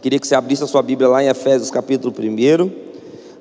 Queria 0.00 0.18
que 0.18 0.26
você 0.26 0.34
abrisse 0.34 0.64
a 0.64 0.66
sua 0.66 0.80
Bíblia 0.80 1.08
lá 1.08 1.22
em 1.22 1.28
Efésios 1.28 1.70
capítulo 1.70 2.14
1. 2.18 2.70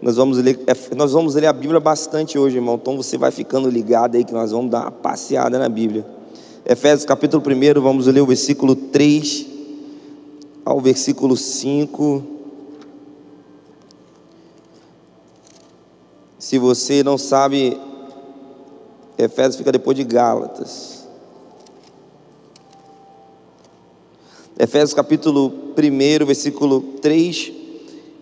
Nós 0.01 0.17
vamos 0.17 0.37
ler, 0.39 0.59
nós 0.95 1.13
vamos 1.13 1.35
ler 1.35 1.47
a 1.47 1.53
Bíblia 1.53 1.79
bastante 1.79 2.37
hoje, 2.37 2.57
irmão. 2.57 2.75
Então 2.75 2.97
você 2.97 3.17
vai 3.17 3.31
ficando 3.31 3.69
ligado 3.69 4.15
aí 4.15 4.25
que 4.25 4.33
nós 4.33 4.51
vamos 4.51 4.69
dar 4.69 4.81
uma 4.81 4.91
passeada 4.91 5.57
na 5.57 5.69
Bíblia. 5.69 6.05
Efésios 6.65 7.05
capítulo 7.05 7.41
1, 7.41 7.81
vamos 7.81 8.07
ler 8.07 8.19
o 8.19 8.25
versículo 8.25 8.75
3 8.75 9.45
ao 10.65 10.81
versículo 10.81 11.37
5. 11.37 12.23
Se 16.37 16.57
você 16.57 17.03
não 17.03 17.17
sabe, 17.17 17.79
Efésios 19.17 19.55
fica 19.55 19.71
depois 19.71 19.95
de 19.95 20.03
Gálatas. 20.03 20.98
Efésios 24.59 24.93
capítulo 24.93 25.53
1, 25.77 26.25
versículo 26.25 26.81
3 27.01 27.53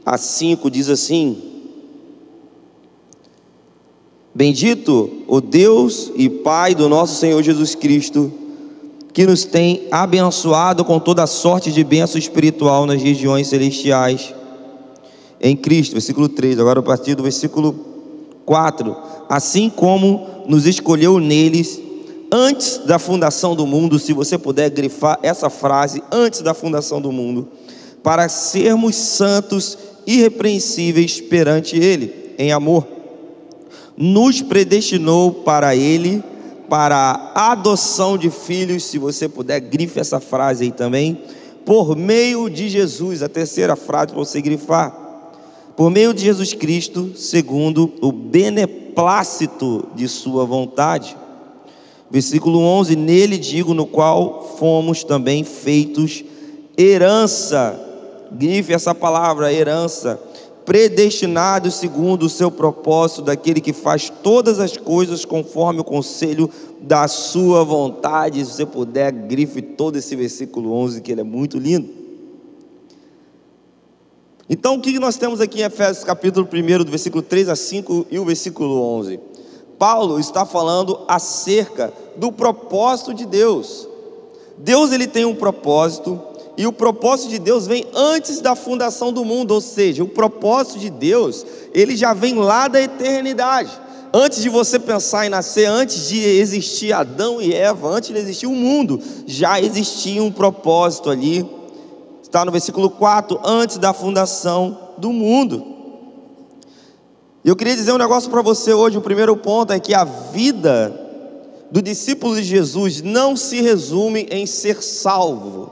a 0.05 0.19
5 0.19 0.69
diz 0.69 0.87
assim: 0.87 1.35
Bendito 4.35 5.23
o 5.27 5.41
Deus 5.41 6.11
e 6.15 6.29
Pai 6.29 6.75
do 6.75 6.87
nosso 6.87 7.15
Senhor 7.15 7.41
Jesus 7.41 7.73
Cristo, 7.73 8.31
que 9.11 9.25
nos 9.25 9.45
tem 9.45 9.87
abençoado 9.89 10.85
com 10.85 10.99
toda 10.99 11.25
sorte 11.25 11.71
de 11.71 11.83
bênção 11.83 12.19
espiritual 12.19 12.85
nas 12.85 13.01
regiões 13.01 13.47
celestiais 13.47 14.31
em 15.41 15.57
Cristo. 15.57 15.93
Versículo 15.93 16.29
3, 16.29 16.59
agora 16.59 16.81
a 16.81 16.83
partir 16.83 17.15
do 17.15 17.23
versículo 17.23 17.73
4. 18.45 18.95
Assim 19.27 19.71
como 19.71 20.45
nos 20.47 20.67
escolheu 20.67 21.17
neles 21.17 21.86
antes 22.31 22.79
da 22.79 22.99
fundação 22.99 23.55
do 23.55 23.65
mundo, 23.65 23.99
se 23.99 24.13
você 24.13 24.37
puder 24.37 24.69
grifar 24.69 25.19
essa 25.21 25.49
frase, 25.49 26.03
antes 26.11 26.41
da 26.41 26.53
fundação 26.53 27.01
do 27.01 27.11
mundo, 27.11 27.47
para 28.03 28.29
sermos 28.29 28.95
santos, 28.95 29.77
irrepreensíveis 30.05 31.19
perante 31.19 31.77
Ele, 31.77 32.33
em 32.37 32.51
amor. 32.51 32.85
Nos 33.95 34.41
predestinou 34.41 35.31
para 35.31 35.75
Ele, 35.75 36.23
para 36.69 37.31
a 37.33 37.53
adoção 37.53 38.17
de 38.17 38.29
filhos, 38.29 38.83
se 38.83 38.97
você 38.97 39.27
puder, 39.27 39.59
grife 39.59 39.99
essa 39.99 40.19
frase 40.19 40.65
aí 40.65 40.71
também, 40.71 41.21
por 41.65 41.95
meio 41.95 42.49
de 42.49 42.69
Jesus, 42.69 43.21
a 43.21 43.29
terceira 43.29 43.75
frase 43.75 44.07
para 44.07 44.17
você 44.17 44.41
grifar. 44.41 45.05
Por 45.75 45.89
meio 45.89 46.13
de 46.13 46.23
Jesus 46.23 46.53
Cristo, 46.53 47.11
segundo 47.15 47.93
o 48.01 48.11
beneplácito 48.11 49.87
de 49.93 50.07
Sua 50.07 50.45
vontade 50.45 51.15
Versículo 52.09 52.59
11: 52.59 52.95
Nele 52.95 53.37
digo, 53.37 53.73
no 53.73 53.85
qual 53.85 54.55
fomos 54.57 55.03
também 55.03 55.43
feitos 55.43 56.23
herança, 56.77 57.79
grife 58.31 58.71
essa 58.71 58.93
palavra, 58.93 59.51
herança, 59.51 60.19
predestinados 60.63 61.75
segundo 61.75 62.23
o 62.23 62.29
seu 62.29 62.51
propósito, 62.51 63.21
daquele 63.23 63.59
que 63.59 63.73
faz 63.73 64.11
todas 64.21 64.59
as 64.59 64.77
coisas 64.77 65.25
conforme 65.25 65.79
o 65.79 65.83
conselho 65.83 66.49
da 66.79 67.07
sua 67.07 67.63
vontade. 67.63 68.45
Se 68.45 68.51
você 68.51 68.65
puder, 68.65 69.11
grife 69.11 69.61
todo 69.61 69.97
esse 69.97 70.15
versículo 70.15 70.71
11, 70.73 71.01
que 71.01 71.11
ele 71.11 71.21
é 71.21 71.23
muito 71.23 71.57
lindo. 71.57 71.89
Então, 74.49 74.75
o 74.75 74.81
que 74.81 74.97
nós 74.97 75.17
temos 75.17 75.41
aqui 75.41 75.59
em 75.59 75.65
Efésios 75.65 76.05
capítulo 76.05 76.47
1, 76.51 76.83
do 76.83 76.91
versículo 76.91 77.21
3 77.21 77.49
a 77.49 77.55
5 77.55 78.07
e 78.09 78.17
o 78.17 78.23
versículo 78.23 78.81
11? 78.81 79.19
Paulo 79.77 80.19
está 80.19 80.45
falando 80.45 81.01
acerca 81.07 81.93
do 82.15 82.31
propósito 82.31 83.13
de 83.13 83.25
Deus. 83.25 83.87
Deus 84.57 84.91
ele 84.91 85.07
tem 85.07 85.25
um 85.25 85.35
propósito 85.35 86.19
e 86.57 86.65
o 86.65 86.73
propósito 86.73 87.29
de 87.29 87.37
Deus 87.37 87.67
vem 87.67 87.85
antes 87.93 88.41
da 88.41 88.55
fundação 88.55 89.13
do 89.13 89.23
mundo, 89.23 89.51
ou 89.51 89.61
seja, 89.61 90.03
o 90.03 90.07
propósito 90.07 90.79
de 90.79 90.89
Deus, 90.89 91.45
ele 91.71 91.95
já 91.95 92.15
vem 92.15 92.33
lá 92.33 92.67
da 92.67 92.81
eternidade. 92.81 93.69
Antes 94.11 94.41
de 94.41 94.49
você 94.49 94.79
pensar 94.79 95.27
em 95.27 95.29
nascer, 95.29 95.65
antes 95.65 96.09
de 96.09 96.19
existir 96.19 96.93
Adão 96.93 97.39
e 97.39 97.53
Eva, 97.53 97.89
antes 97.89 98.09
de 98.09 98.17
existir 98.17 98.47
o 98.47 98.55
mundo, 98.55 98.99
já 99.27 99.61
existia 99.61 100.23
um 100.23 100.31
propósito 100.31 101.11
ali. 101.11 101.47
Está 102.23 102.43
no 102.43 102.51
versículo 102.51 102.89
4, 102.89 103.39
antes 103.45 103.77
da 103.77 103.93
fundação 103.93 104.79
do 104.97 105.13
mundo. 105.13 105.76
E 107.47 107.49
eu 107.49 107.55
queria 107.55 107.77
dizer 107.77 107.93
um 107.93 107.97
negócio 107.97 108.29
para 108.29 108.41
você 108.41 108.73
hoje. 108.73 108.97
O 108.97 109.01
primeiro 109.01 109.37
ponto 109.37 109.71
é 109.71 109.79
que 109.79 109.93
a 109.93 110.03
vida 110.03 110.93
do 111.71 111.81
discípulo 111.81 112.35
de 112.35 112.43
Jesus 112.43 113.01
não 113.01 113.37
se 113.37 113.61
resume 113.61 114.27
em 114.29 114.45
ser 114.45 114.83
salvo. 114.83 115.71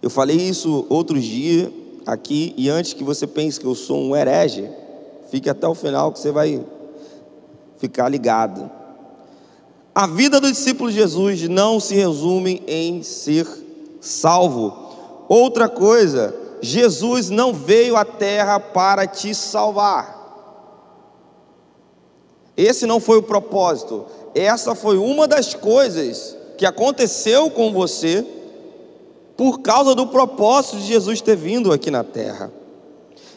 Eu 0.00 0.08
falei 0.08 0.38
isso 0.38 0.86
outros 0.88 1.22
dias 1.22 1.70
aqui, 2.06 2.54
e 2.56 2.70
antes 2.70 2.94
que 2.94 3.04
você 3.04 3.26
pense 3.26 3.60
que 3.60 3.66
eu 3.66 3.74
sou 3.74 4.00
um 4.00 4.16
herege, 4.16 4.66
fique 5.30 5.50
até 5.50 5.68
o 5.68 5.74
final 5.74 6.10
que 6.10 6.20
você 6.20 6.32
vai 6.32 6.64
ficar 7.76 8.08
ligado. 8.08 8.70
A 9.94 10.06
vida 10.06 10.40
do 10.40 10.50
discípulo 10.50 10.90
de 10.90 10.96
Jesus 10.96 11.46
não 11.50 11.78
se 11.78 11.94
resume 11.94 12.62
em 12.66 13.02
ser 13.02 13.46
salvo. 14.00 14.72
Outra 15.28 15.68
coisa 15.68 16.34
Jesus 16.64 17.30
não 17.30 17.52
veio 17.52 17.96
à 17.96 18.04
terra 18.04 18.58
para 18.58 19.06
te 19.06 19.34
salvar. 19.34 20.22
Esse 22.56 22.86
não 22.86 23.00
foi 23.00 23.18
o 23.18 23.22
propósito. 23.22 24.06
Essa 24.34 24.74
foi 24.74 24.96
uma 24.96 25.28
das 25.28 25.54
coisas 25.54 26.36
que 26.56 26.66
aconteceu 26.66 27.50
com 27.50 27.72
você 27.72 28.24
por 29.36 29.60
causa 29.60 29.94
do 29.94 30.06
propósito 30.06 30.78
de 30.78 30.86
Jesus 30.86 31.20
ter 31.20 31.36
vindo 31.36 31.72
aqui 31.72 31.90
na 31.90 32.04
terra. 32.04 32.52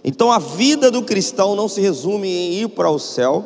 Então 0.03 0.31
a 0.31 0.39
vida 0.39 0.89
do 0.89 1.03
cristão 1.03 1.55
não 1.55 1.67
se 1.67 1.81
resume 1.81 2.29
em 2.29 2.53
ir 2.61 2.69
para 2.69 2.89
o 2.89 2.99
céu. 2.99 3.45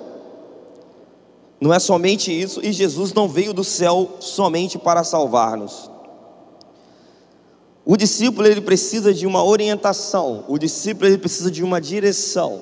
Não 1.60 1.74
é 1.74 1.80
somente 1.80 2.32
isso, 2.32 2.60
e 2.66 2.74
Jesus 2.74 3.14
não 3.14 3.28
veio 3.28 3.54
do 3.54 3.64
céu 3.64 4.16
somente 4.20 4.80
para 4.80 5.04
salvar-nos. 5.04 5.91
O 7.86 7.98
discípulo 7.98 8.48
ele 8.48 8.62
precisa 8.62 9.14
de 9.14 9.26
uma 9.26 9.44
orientação, 9.44 10.46
o 10.48 10.58
discípulo 10.58 11.08
ele 11.08 11.18
precisa 11.18 11.50
de 11.50 11.64
uma 11.64 11.82
direção 11.82 12.62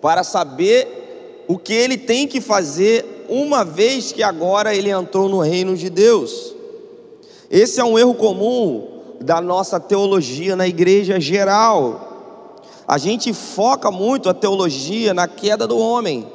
para 0.00 0.22
saber 0.22 1.44
o 1.48 1.58
que 1.58 1.72
ele 1.72 1.96
tem 1.96 2.26
que 2.26 2.40
fazer 2.40 3.24
uma 3.28 3.64
vez 3.64 4.12
que 4.12 4.22
agora 4.22 4.74
ele 4.74 4.90
entrou 4.90 5.28
no 5.28 5.40
reino 5.40 5.74
de 5.74 5.88
Deus. 5.88 6.54
Esse 7.50 7.80
é 7.80 7.84
um 7.84 7.98
erro 7.98 8.14
comum 8.14 8.86
da 9.20 9.40
nossa 9.40 9.80
teologia 9.80 10.54
na 10.54 10.68
igreja 10.68 11.18
geral. 11.18 12.52
A 12.86 12.98
gente 12.98 13.32
foca 13.32 13.90
muito 13.90 14.28
a 14.28 14.34
teologia 14.34 15.14
na 15.14 15.26
queda 15.26 15.66
do 15.66 15.78
homem. 15.78 16.26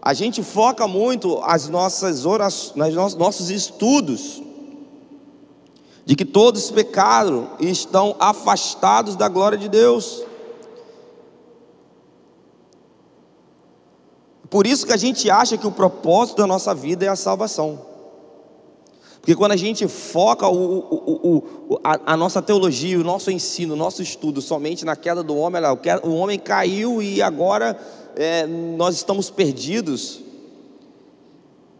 A 0.00 0.12
gente 0.12 0.42
foca 0.42 0.86
muito 0.86 1.40
as 1.42 1.68
nossas 1.68 2.26
orações, 2.26 2.94
nos 2.94 3.14
nossos 3.14 3.50
estudos 3.50 4.42
de 6.04 6.16
que 6.16 6.24
todos 6.24 6.70
pecaram 6.70 7.50
e 7.60 7.70
estão 7.70 8.16
afastados 8.18 9.16
da 9.16 9.28
glória 9.28 9.56
de 9.56 9.68
Deus. 9.68 10.24
Por 14.50 14.66
isso 14.66 14.86
que 14.86 14.92
a 14.92 14.98
gente 14.98 15.30
acha 15.30 15.56
que 15.56 15.66
o 15.66 15.72
propósito 15.72 16.38
da 16.38 16.46
nossa 16.46 16.74
vida 16.74 17.06
é 17.06 17.08
a 17.08 17.16
salvação. 17.16 17.92
Porque 19.22 19.36
quando 19.36 19.52
a 19.52 19.56
gente 19.56 19.86
foca 19.86 20.48
o, 20.48 20.78
o, 20.78 21.36
o, 21.70 21.80
a, 21.84 22.12
a, 22.12 22.16
nossa 22.16 22.42
teologia, 22.42 23.00
o 23.00 23.04
nosso 23.04 23.30
ensino, 23.30 23.74
o 23.74 23.76
nosso 23.76 24.02
estudo 24.02 24.42
somente 24.42 24.84
na 24.84 24.96
queda 24.96 25.22
do 25.22 25.36
homem, 25.36 25.62
o 26.02 26.14
homem 26.16 26.40
caiu 26.40 27.00
e 27.00 27.22
agora 27.22 27.78
é, 28.16 28.46
nós 28.46 28.96
estamos 28.96 29.30
perdidos. 29.30 30.20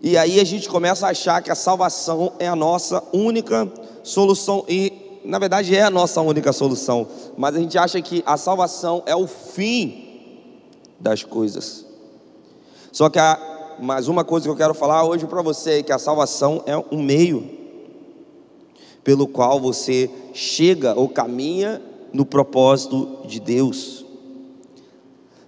E 0.03 0.19
aí 0.19 0.41
a 0.41 0.45
gente 0.45 0.69
começa 0.69 1.07
a 1.07 1.11
achar 1.11 1.41
que 1.41 1.51
a 1.51 1.55
salvação 1.55 2.33
é 2.41 2.49
a 2.49 2.57
nossa 2.57 3.01
única 3.13 3.71
solução 4.03 4.65
e 4.69 5.21
na 5.25 5.39
verdade 5.39 5.77
é 5.77 5.83
a 5.83 5.91
nossa 5.91 6.21
única 6.21 6.53
solução, 6.53 7.07
mas 7.37 7.55
a 7.55 7.61
gente 7.61 7.79
acha 7.79 8.03
que 8.03 8.21
a 8.27 8.37
salvação 8.37 9.05
é 9.07 9.15
o 9.15 9.29
fim 9.29 10.21
das 10.99 11.23
coisas. 11.23 11.87
Só 12.91 13.09
que 13.09 13.21
há 13.21 13.77
mais 13.79 14.09
uma 14.09 14.25
coisa 14.25 14.45
que 14.45 14.51
eu 14.51 14.57
quero 14.57 14.75
falar 14.75 15.05
hoje 15.05 15.25
para 15.25 15.41
você 15.41 15.79
é 15.79 15.83
que 15.85 15.93
a 15.93 16.01
salvação 16.01 16.65
é 16.67 16.77
um 16.77 17.01
meio 17.01 17.49
pelo 19.05 19.29
qual 19.29 19.61
você 19.61 20.11
chega 20.35 20.99
ou 20.99 21.09
caminha 21.09 21.81
no 22.13 22.27
propósito 22.27 23.21
de 23.25 23.39
Deus. 23.39 24.05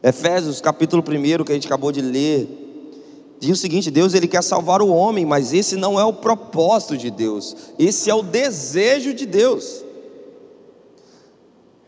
Efésios 0.01 0.61
capítulo 0.61 1.03
1 1.03 1.43
que 1.43 1.51
a 1.51 1.55
gente 1.57 1.67
acabou 1.67 1.91
de 1.91 2.01
ler, 2.01 2.64
diz 3.47 3.59
o 3.59 3.61
seguinte: 3.61 3.91
Deus 3.91 4.15
ele 4.15 4.29
quer 4.29 4.43
salvar 4.43 4.81
o 4.83 4.89
homem, 4.89 5.25
mas 5.25 5.53
esse 5.53 5.77
não 5.77 5.99
é 5.99 6.05
o 6.05 6.13
propósito 6.13 6.97
de 6.97 7.11
Deus, 7.11 7.57
esse 7.79 8.11
é 8.11 8.15
o 8.15 8.23
desejo 8.23 9.15
de 9.15 9.27
Deus. 9.27 9.85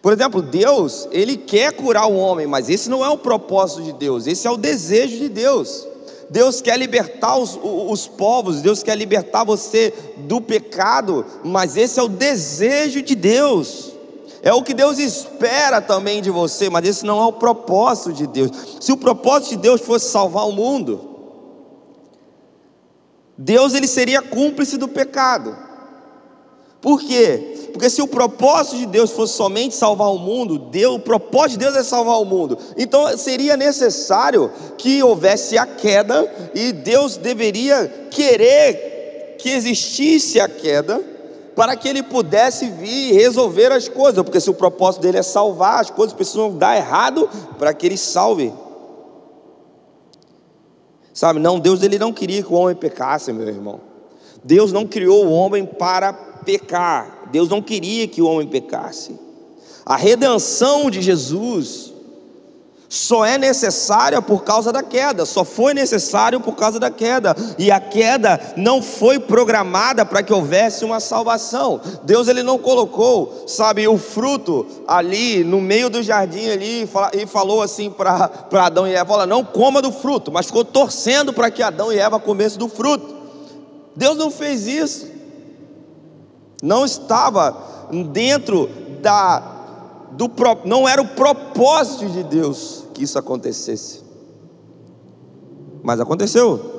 Por 0.03 0.13
exemplo, 0.13 0.41
Deus, 0.41 1.09
ele 1.11 1.37
quer 1.37 1.73
curar 1.73 2.07
o 2.07 2.17
homem, 2.17 2.47
mas 2.47 2.71
esse 2.71 2.89
não 2.89 3.05
é 3.05 3.09
o 3.09 3.19
propósito 3.19 3.83
de 3.83 3.93
Deus, 3.93 4.27
esse 4.27 4.47
é 4.47 4.51
o 4.51 4.57
desejo 4.57 5.17
de 5.19 5.29
Deus. 5.29 5.87
Deus 6.31 6.61
quer 6.61 6.79
libertar 6.79 7.37
os, 7.37 7.59
os 7.63 8.07
povos, 8.07 8.61
Deus 8.61 8.83
quer 8.83 8.97
libertar 8.97 9.45
você 9.45 9.93
do 10.19 10.41
pecado, 10.41 11.25
mas 11.45 11.77
esse 11.77 11.99
é 11.99 12.03
o 12.03 12.09
desejo 12.09 13.03
de 13.03 13.15
Deus. 13.15 13.93
É 14.43 14.53
o 14.53 14.63
que 14.63 14.75
Deus 14.75 14.99
espera 14.99 15.81
também 15.81 16.23
de 16.23 16.31
você, 16.31 16.71
mas 16.71 16.87
esse 16.87 17.05
não 17.05 17.21
é 17.21 17.27
o 17.27 17.33
propósito 17.33 18.13
de 18.13 18.27
Deus. 18.29 18.51
Se 18.81 18.93
o 18.93 18.97
propósito 18.97 19.51
de 19.51 19.57
Deus 19.57 19.81
fosse 19.81 20.09
salvar 20.09 20.47
o 20.47 20.53
mundo, 20.53 21.16
Deus 23.39 23.75
ele 23.75 23.87
seria 23.87 24.23
cúmplice 24.23 24.77
do 24.77 24.89
pecado. 24.89 25.57
Por 26.81 27.01
quê? 27.01 27.69
Porque 27.73 27.91
se 27.91 28.01
o 28.01 28.07
propósito 28.07 28.77
de 28.77 28.87
Deus 28.87 29.11
fosse 29.11 29.35
somente 29.35 29.75
salvar 29.75 30.09
o 30.09 30.19
mundo, 30.19 30.59
Deus, 30.59 30.97
o 30.97 31.01
propósito 31.01 31.59
de 31.59 31.65
Deus 31.67 31.77
é 31.77 31.83
salvar 31.83 32.21
o 32.21 32.25
mundo. 32.25 32.57
Então 32.77 33.17
seria 33.19 33.57
necessário 33.57 34.51
que 34.79 35.03
houvesse 35.03 35.59
a 35.59 35.67
queda 35.67 36.31
e 36.55 36.73
Deus 36.73 37.17
deveria 37.17 38.09
querer 38.11 39.37
que 39.39 39.51
existisse 39.51 40.41
a 40.41 40.49
queda 40.49 41.03
para 41.55 41.75
que 41.75 41.89
ele 41.89 42.03
pudesse 42.03 42.67
vir 42.67 43.15
resolver 43.15 43.73
as 43.73 43.89
coisas, 43.89 44.23
porque 44.23 44.41
se 44.41 44.51
o 44.51 44.55
propósito 44.55 45.03
dele 45.03 45.19
é 45.19 45.23
salvar, 45.23 45.81
as 45.81 45.91
coisas 45.91 46.15
precisam 46.15 46.57
dar 46.57 46.77
errado 46.77 47.29
para 47.59 47.73
que 47.73 47.87
ele 47.87 47.97
salve. 47.97 48.53
Sabe, 51.17 51.41
não, 51.41 51.59
Deus 51.59 51.83
ele 51.83 51.99
não 51.99 52.13
queria 52.13 52.43
que 52.43 52.53
o 52.53 52.57
homem 52.57 52.77
pecasse, 52.77 53.33
meu 53.33 53.49
irmão. 53.49 53.81
Deus 54.45 54.71
não 54.71 54.87
criou 54.87 55.25
o 55.25 55.33
homem 55.33 55.65
para 55.65 56.13
pecar. 56.13 57.31
Deus 57.33 57.49
não 57.49 57.63
queria 57.63 58.07
que 58.07 58.21
o 58.21 58.27
homem 58.27 58.47
pecasse. 58.47 59.19
A 59.87 59.97
redenção 59.97 60.91
de 60.91 61.01
Jesus 61.01 61.95
só 62.89 63.25
é 63.25 63.37
necessária 63.37 64.23
por 64.23 64.45
causa 64.45 64.73
da 64.73 64.83
queda, 64.83 65.27
só 65.27 65.45
foi 65.45 65.75
necessário 65.75 66.41
por 66.41 66.55
causa 66.55 66.79
da 66.79 66.91
queda, 66.91 67.35
e 67.59 67.71
a 67.71 67.81
queda 67.81 68.41
não 68.57 68.81
foi 68.81 69.19
programada 69.19 70.05
para 70.05 70.23
que 70.23 70.33
houvesse 70.33 70.85
uma 70.85 71.01
salvação. 71.01 71.81
Deus 72.05 72.29
ele 72.29 72.43
não 72.43 72.59
colocou, 72.59 73.45
sabe, 73.47 73.87
o 73.89 73.99
fruto 73.99 74.67
ali 74.87 75.43
no 75.43 75.61
meio 75.61 75.91
do 75.91 76.03
jardim 76.03 76.49
ali 76.49 76.89
e 77.13 77.27
falou 77.27 77.63
assim 77.63 77.91
para 77.91 78.31
Adão 78.53 78.87
e 78.87 78.95
Eva: 78.95 79.15
Olha, 79.15 79.27
não 79.27 79.45
coma 79.45 79.83
do 79.83 79.91
fruto, 79.91 80.31
mas 80.31 80.47
ficou 80.47 80.65
torcendo 80.65 81.33
para 81.33 81.51
que 81.51 81.63
Adão 81.63 81.93
e 81.93 81.99
Eva 81.99 82.21
comessem 82.21 82.59
do 82.59 82.69
fruto. 82.69 83.17
Deus 83.95 84.17
não 84.17 84.31
fez 84.31 84.67
isso, 84.67 85.09
não 86.63 86.85
estava 86.85 87.87
dentro 88.13 88.69
da 89.01 89.56
do, 90.17 90.31
não 90.65 90.89
era 90.89 91.01
o 91.01 91.09
propósito 91.09 92.09
de 92.09 92.23
Deus 92.23 92.85
que 92.95 93.05
isso 93.05 93.19
acontecesse. 93.19 94.01
Mas 95.83 96.01
aconteceu. 96.01 96.75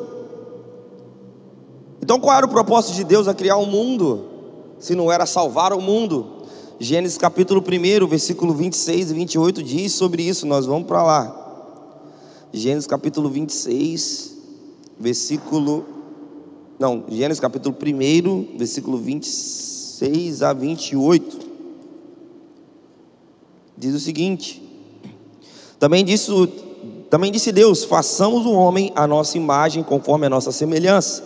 Então 2.01 2.19
qual 2.19 2.35
era 2.35 2.45
o 2.45 2.49
propósito 2.49 2.95
de 2.95 3.03
Deus 3.03 3.27
a 3.27 3.33
criar 3.33 3.57
o 3.57 3.63
um 3.63 3.65
mundo, 3.67 4.25
se 4.79 4.95
não 4.95 5.11
era 5.11 5.25
salvar 5.25 5.71
o 5.71 5.79
mundo? 5.79 6.37
Gênesis 6.79 7.17
capítulo 7.17 7.61
1, 7.61 8.07
versículo 8.07 8.53
26 8.53 9.11
e 9.11 9.13
28 9.13 9.63
diz 9.63 9.93
sobre 9.93 10.23
isso, 10.23 10.45
nós 10.47 10.65
vamos 10.65 10.87
para 10.87 11.03
lá. 11.03 11.43
Gênesis 12.51 12.87
capítulo 12.87 13.29
26, 13.29 14.35
versículo. 14.99 15.85
Não, 16.79 17.03
Gênesis 17.09 17.39
capítulo 17.39 17.75
1, 17.75 18.57
versículo 18.57 18.97
26 18.97 20.41
a 20.41 20.53
28 20.53 21.36
diz 23.77 23.93
o 23.93 23.99
seguinte: 23.99 24.61
também 25.79 26.03
disse, 26.03 26.31
também 27.09 27.31
disse 27.31 27.51
Deus: 27.51 27.83
façamos 27.83 28.45
o 28.45 28.51
homem 28.51 28.91
a 28.95 29.05
nossa 29.05 29.37
imagem, 29.37 29.83
conforme 29.83 30.25
a 30.25 30.29
nossa 30.29 30.51
semelhança. 30.51 31.23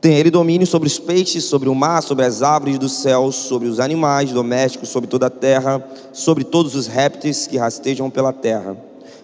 Tem 0.00 0.14
ele 0.14 0.30
domínio 0.30 0.66
sobre 0.66 0.86
os 0.86 0.98
peixes, 0.98 1.44
sobre 1.44 1.68
o 1.68 1.74
mar, 1.74 2.02
sobre 2.02 2.24
as 2.24 2.42
árvores 2.42 2.78
dos 2.78 2.92
céus, 2.92 3.34
sobre 3.34 3.66
os 3.66 3.80
animais 3.80 4.30
domésticos, 4.30 4.90
sobre 4.90 5.08
toda 5.08 5.26
a 5.26 5.30
terra, 5.30 5.84
sobre 6.12 6.44
todos 6.44 6.74
os 6.74 6.86
répteis 6.86 7.46
que 7.46 7.56
rastejam 7.56 8.10
pela 8.10 8.32
terra. 8.32 8.76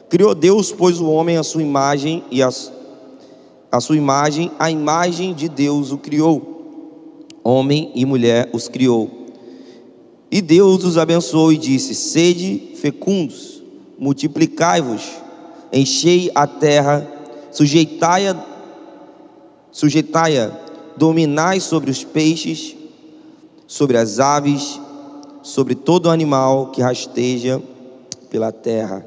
Criou 0.08 0.34
Deus, 0.34 0.72
pois 0.72 0.98
o 0.98 1.08
homem 1.08 1.36
a 1.36 1.42
sua 1.42 1.62
imagem 1.62 2.24
e 2.30 2.42
a, 2.42 2.50
a 3.70 3.80
sua 3.80 3.96
imagem, 3.96 4.50
a 4.58 4.70
imagem 4.70 5.34
de 5.34 5.48
Deus 5.48 5.92
o 5.92 5.98
criou. 5.98 7.18
Homem 7.44 7.92
e 7.94 8.04
mulher 8.04 8.48
os 8.52 8.66
criou. 8.66 9.21
E 10.32 10.40
Deus 10.40 10.82
os 10.82 10.96
abençoou 10.96 11.52
e 11.52 11.58
disse: 11.58 11.94
Sede 11.94 12.72
fecundos, 12.76 13.62
multiplicai-vos, 13.98 15.02
enchei 15.70 16.32
a 16.34 16.46
terra, 16.46 17.06
sujeitai-a, 17.52 18.42
sujeitai-a, 19.70 20.50
dominai 20.96 21.60
sobre 21.60 21.90
os 21.90 22.02
peixes, 22.02 22.74
sobre 23.66 23.98
as 23.98 24.18
aves, 24.18 24.80
sobre 25.42 25.74
todo 25.74 26.08
animal 26.08 26.68
que 26.68 26.80
rasteja 26.80 27.62
pela 28.30 28.50
terra. 28.50 29.04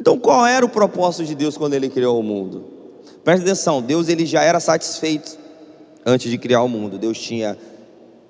Então, 0.00 0.18
qual 0.18 0.46
era 0.46 0.64
o 0.64 0.70
propósito 0.70 1.26
de 1.26 1.34
Deus 1.34 1.58
quando 1.58 1.74
ele 1.74 1.90
criou 1.90 2.18
o 2.18 2.22
mundo? 2.22 2.64
Presta 3.22 3.44
atenção, 3.44 3.82
Deus 3.82 4.08
ele 4.08 4.24
já 4.24 4.42
era 4.42 4.58
satisfeito 4.58 5.36
antes 6.06 6.30
de 6.30 6.38
criar 6.38 6.62
o 6.62 6.68
mundo. 6.68 6.96
Deus 6.96 7.18
tinha 7.18 7.58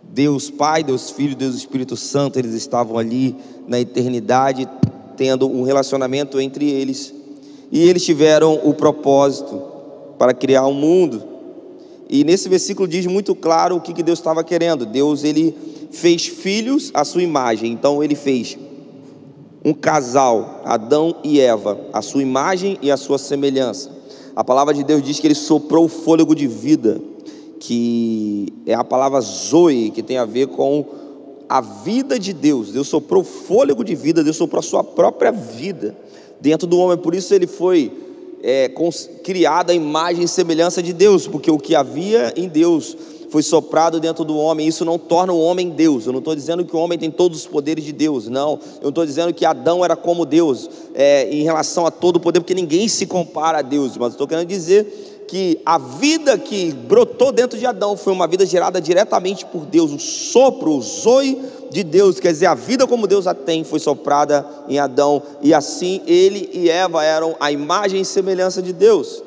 Deus 0.09 0.51
Pai, 0.51 0.83
Deus 0.83 1.11
Filho, 1.11 1.37
Deus 1.37 1.55
Espírito 1.55 1.97
Santo, 1.97 2.39
eles 2.39 2.55
estavam 2.55 2.99
ali 2.99 3.37
na 3.67 3.79
eternidade, 3.79 4.69
tendo 5.17 5.49
um 5.49 5.63
relacionamento 5.63 6.41
entre 6.41 6.69
eles. 6.69 7.15
E 7.71 7.87
eles 7.89 8.05
tiveram 8.05 8.59
o 8.65 8.73
propósito 8.73 9.63
para 10.19 10.33
criar 10.33 10.67
um 10.67 10.73
mundo. 10.73 11.23
E 12.09 12.25
nesse 12.25 12.49
versículo 12.49 12.89
diz 12.89 13.05
muito 13.07 13.35
claro 13.35 13.77
o 13.77 13.81
que, 13.81 13.93
que 13.93 14.03
Deus 14.03 14.19
estava 14.19 14.43
querendo. 14.43 14.87
Deus 14.87 15.25
ele 15.25 15.55
fez 15.91 16.27
filhos 16.27 16.91
à 16.95 17.05
sua 17.05 17.23
imagem. 17.23 17.71
Então 17.73 18.03
ele 18.03 18.15
fez 18.15 18.57
um 19.65 19.75
casal, 19.75 20.63
Adão 20.65 21.17
e 21.23 21.41
Eva, 21.41 21.79
a 21.93 22.01
sua 22.01 22.23
imagem 22.23 22.79
e 22.81 22.91
a 22.91 22.97
sua 22.97 23.19
semelhança. 23.19 23.91
A 24.35 24.43
palavra 24.43 24.73
de 24.73 24.83
Deus 24.83 25.03
diz 25.03 25.21
que 25.21 25.27
ele 25.27 25.35
soprou 25.35 25.85
o 25.85 25.89
fôlego 25.89 26.35
de 26.35 26.47
vida 26.47 27.01
que 27.59 28.53
é 28.67 28.75
a 28.75 28.85
palavra 28.85 29.21
zoe, 29.21 29.91
que 29.91 30.03
tem 30.03 30.19
a 30.19 30.25
ver 30.25 30.49
com 30.49 30.85
a 31.49 31.61
vida 31.61 32.19
de 32.19 32.33
Deus. 32.33 32.73
Deus 32.73 32.89
soprou 32.89 33.25
fôlego 33.25 33.83
de 33.83 33.95
vida, 33.95 34.23
Deus 34.23 34.37
soprou 34.37 34.61
a 34.61 34.63
sua 34.63 34.85
própria 34.85 35.33
vida 35.33 35.97
dentro 36.41 36.67
do 36.67 36.79
homem. 36.79 36.99
Por 36.99 37.15
isso 37.15 37.35
ele 37.35 37.47
foi 37.47 37.93
é, 38.43 38.71
criado 39.25 39.71
a 39.71 39.75
imagem 39.75 40.25
e 40.25 40.29
semelhança 40.29 40.83
de 40.83 40.93
Deus, 40.93 41.27
porque 41.27 41.51
o 41.51 41.59
que 41.59 41.75
havia 41.75 42.33
em 42.37 42.49
Deus 42.49 42.97
foi 43.31 43.43
soprado 43.43 44.01
dentro 44.01 44.25
do 44.25 44.37
homem. 44.37 44.67
Isso 44.67 44.85
não 44.85 44.99
torna 44.99 45.33
o 45.33 45.41
homem 45.41 45.71
Deus. 45.71 46.07
Eu 46.07 46.13
não 46.13 46.19
estou 46.19 46.35
dizendo 46.35 46.65
que 46.65 46.75
o 46.75 46.79
homem 46.79 46.99
tem 46.99 47.11
todos 47.11 47.41
os 47.41 47.47
poderes 47.47 47.85
de 47.85 47.93
Deus, 47.93 48.29
não. 48.29 48.59
Eu 48.81 48.89
estou 48.89 49.05
dizendo 49.05 49.33
que 49.35 49.45
Adão 49.45 49.85
era 49.85 49.97
como 49.97 50.25
Deus 50.25 50.69
é, 50.95 51.29
em 51.31 51.43
relação 51.43 51.87
a 51.87 51.91
todo 51.91 52.17
o 52.17 52.21
poder, 52.21 52.41
porque 52.41 52.55
ninguém 52.55 52.89
se 52.89 53.07
compara 53.07 53.59
a 53.59 53.63
Deus. 53.63 53.97
Mas 53.97 54.13
estou 54.13 54.27
querendo 54.27 54.49
dizer 54.49 55.09
que 55.29 55.61
a 55.65 55.77
vida 55.77 56.39
que 56.39 56.73
brotou 56.73 57.31
dentro 57.31 57.59
de 57.59 57.67
Adão 57.67 57.97
foi 57.97 58.13
uma 58.13 58.27
vida 58.27 58.47
gerada 58.47 58.81
diretamente 58.81 59.45
por 59.45 59.67
Deus, 59.67 59.93
o 59.93 59.99
sopro, 59.99 60.73
o 60.73 60.81
zoe 60.81 61.39
de 61.71 61.85
Deus, 61.85 62.19
quer 62.19 62.33
dizer, 62.33 62.47
a 62.47 62.55
vida 62.55 62.87
como 62.87 63.07
Deus 63.07 63.27
a 63.27 63.35
tem 63.35 63.63
foi 63.63 63.79
soprada 63.79 64.45
em 64.67 64.79
Adão, 64.79 65.23
e 65.43 65.53
assim 65.53 66.01
ele 66.07 66.49
e 66.55 66.71
Eva 66.71 67.05
eram 67.05 67.37
a 67.39 67.53
imagem 67.53 68.01
e 68.01 68.05
semelhança 68.07 68.63
de 68.63 68.73
Deus. 68.73 69.23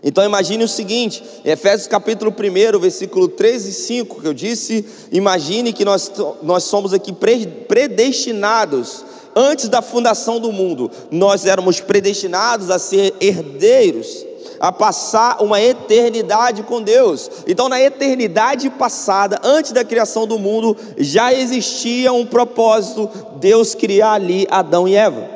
Então 0.00 0.24
imagine 0.24 0.62
o 0.62 0.68
seguinte, 0.68 1.22
Efésios 1.44 1.88
capítulo 1.88 2.32
1, 2.32 2.78
versículo 2.78 3.26
3 3.28 3.66
e 3.66 3.72
5, 3.72 4.20
que 4.20 4.28
eu 4.28 4.34
disse, 4.34 4.84
imagine 5.10 5.72
que 5.72 5.84
nós, 5.84 6.10
nós 6.40 6.62
somos 6.64 6.92
aqui 6.92 7.12
predestinados, 7.12 9.04
antes 9.34 9.68
da 9.68 9.82
fundação 9.82 10.38
do 10.38 10.52
mundo, 10.52 10.90
nós 11.10 11.46
éramos 11.46 11.80
predestinados 11.80 12.70
a 12.70 12.78
ser 12.78 13.14
herdeiros 13.20 14.31
a 14.62 14.70
passar 14.70 15.42
uma 15.42 15.60
eternidade 15.60 16.62
com 16.62 16.80
Deus. 16.80 17.28
Então, 17.48 17.68
na 17.68 17.82
eternidade 17.82 18.70
passada, 18.70 19.40
antes 19.42 19.72
da 19.72 19.84
criação 19.84 20.24
do 20.24 20.38
mundo, 20.38 20.76
já 20.96 21.34
existia 21.34 22.12
um 22.12 22.24
propósito: 22.24 23.10
Deus 23.40 23.74
criar 23.74 24.12
ali 24.12 24.46
Adão 24.48 24.86
e 24.86 24.94
Eva. 24.94 25.28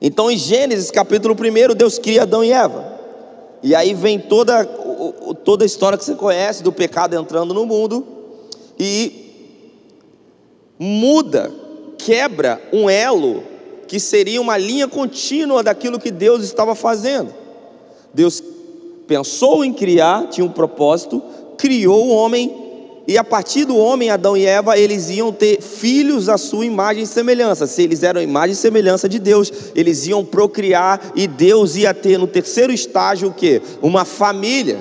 Então, 0.00 0.30
em 0.30 0.38
Gênesis 0.38 0.90
capítulo 0.90 1.36
1, 1.38 1.74
Deus 1.74 1.98
cria 1.98 2.22
Adão 2.22 2.42
e 2.42 2.50
Eva. 2.50 2.90
E 3.62 3.74
aí 3.74 3.92
vem 3.92 4.18
toda, 4.18 4.64
toda 5.44 5.62
a 5.62 5.66
história 5.66 5.98
que 5.98 6.06
você 6.06 6.14
conhece 6.14 6.62
do 6.62 6.72
pecado 6.72 7.14
entrando 7.14 7.52
no 7.52 7.66
mundo 7.66 8.04
e 8.78 9.66
muda, 10.78 11.52
quebra 11.98 12.62
um 12.72 12.88
elo 12.88 13.44
que 13.86 14.00
seria 14.00 14.40
uma 14.40 14.56
linha 14.56 14.88
contínua 14.88 15.62
daquilo 15.62 16.00
que 16.00 16.10
Deus 16.10 16.42
estava 16.42 16.74
fazendo. 16.74 17.41
Deus 18.14 18.42
pensou 19.06 19.64
em 19.64 19.72
criar, 19.72 20.28
tinha 20.28 20.44
um 20.44 20.50
propósito, 20.50 21.22
criou 21.56 22.06
o 22.06 22.14
homem 22.14 22.62
e 23.06 23.18
a 23.18 23.24
partir 23.24 23.64
do 23.64 23.76
homem, 23.76 24.10
Adão 24.10 24.36
e 24.36 24.46
Eva, 24.46 24.78
eles 24.78 25.10
iam 25.10 25.32
ter 25.32 25.60
filhos 25.60 26.28
à 26.28 26.38
sua 26.38 26.64
imagem 26.64 27.02
e 27.02 27.06
semelhança. 27.06 27.66
Se 27.66 27.82
eles 27.82 28.02
eram 28.02 28.22
imagem 28.22 28.52
e 28.52 28.56
semelhança 28.56 29.08
de 29.08 29.18
Deus, 29.18 29.52
eles 29.74 30.06
iam 30.06 30.24
procriar 30.24 31.12
e 31.16 31.26
Deus 31.26 31.74
ia 31.76 31.92
ter 31.92 32.16
no 32.16 32.28
terceiro 32.28 32.72
estágio 32.72 33.28
o 33.28 33.34
quê? 33.34 33.60
Uma 33.82 34.04
família 34.04 34.80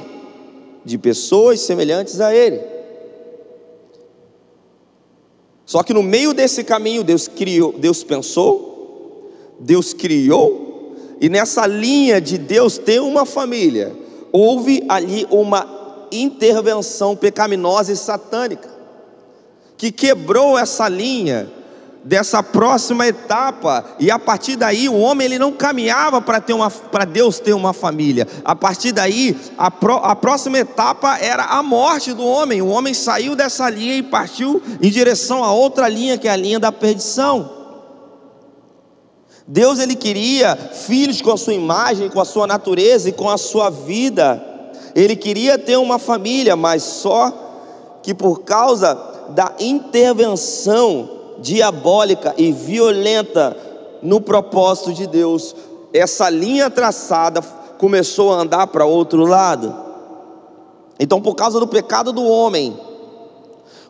de 0.85 0.97
pessoas 0.97 1.61
semelhantes 1.61 2.21
a 2.21 2.33
ele. 2.33 2.59
Só 5.65 5.81
que 5.81 5.93
no 5.93 6.03
meio 6.03 6.33
desse 6.33 6.63
caminho, 6.63 7.03
Deus 7.03 7.27
criou, 7.27 7.73
Deus 7.73 8.03
pensou, 8.03 9.31
Deus 9.59 9.93
criou, 9.93 10.70
e 11.21 11.29
nessa 11.29 11.67
linha 11.67 12.19
de 12.19 12.39
Deus 12.39 12.79
ter 12.79 12.99
uma 12.99 13.27
família, 13.27 13.95
houve 14.31 14.83
ali 14.89 15.27
uma 15.29 15.67
intervenção 16.11 17.15
pecaminosa 17.15 17.93
e 17.93 17.95
satânica, 17.95 18.67
que 19.77 19.91
quebrou 19.91 20.57
essa 20.57 20.89
linha 20.89 21.47
dessa 22.03 22.41
próxima 22.41 23.05
etapa 23.05 23.85
e 23.99 24.09
a 24.09 24.17
partir 24.17 24.55
daí 24.55 24.89
o 24.89 24.97
homem 24.97 25.25
ele 25.25 25.37
não 25.37 25.51
caminhava 25.51 26.19
para 26.19 27.05
Deus 27.05 27.39
ter 27.39 27.53
uma 27.53 27.71
família. 27.71 28.27
A 28.43 28.55
partir 28.55 28.91
daí 28.91 29.37
a, 29.55 29.69
pro, 29.69 29.97
a 29.97 30.15
próxima 30.15 30.57
etapa 30.57 31.19
era 31.19 31.43
a 31.43 31.61
morte 31.61 32.13
do 32.13 32.25
homem. 32.25 32.63
O 32.63 32.69
homem 32.69 32.95
saiu 32.95 33.35
dessa 33.35 33.69
linha 33.69 33.93
e 33.95 34.01
partiu 34.01 34.59
em 34.81 34.89
direção 34.89 35.43
a 35.43 35.53
outra 35.53 35.87
linha 35.87 36.17
que 36.17 36.27
é 36.27 36.31
a 36.31 36.35
linha 36.35 36.59
da 36.59 36.71
perdição. 36.71 37.60
Deus 39.51 39.79
ele 39.79 39.95
queria 39.95 40.55
filhos 40.55 41.21
com 41.21 41.29
a 41.29 41.35
sua 41.35 41.53
imagem, 41.53 42.07
com 42.07 42.21
a 42.21 42.25
sua 42.25 42.47
natureza 42.47 43.09
e 43.09 43.11
com 43.11 43.29
a 43.29 43.37
sua 43.37 43.69
vida. 43.69 44.41
Ele 44.95 45.13
queria 45.13 45.57
ter 45.57 45.75
uma 45.75 45.99
família, 45.99 46.55
mas 46.55 46.83
só 46.83 47.99
que 48.01 48.13
por 48.13 48.43
causa 48.43 48.93
da 49.31 49.51
intervenção 49.59 51.09
diabólica 51.39 52.33
e 52.37 52.53
violenta 52.53 53.57
no 54.01 54.21
propósito 54.21 54.93
de 54.93 55.05
Deus, 55.05 55.53
essa 55.93 56.29
linha 56.29 56.69
traçada 56.69 57.41
começou 57.77 58.31
a 58.31 58.37
andar 58.37 58.67
para 58.67 58.85
outro 58.85 59.25
lado. 59.25 59.75
Então, 60.97 61.21
por 61.21 61.35
causa 61.35 61.59
do 61.59 61.67
pecado 61.67 62.13
do 62.13 62.23
homem, 62.23 62.79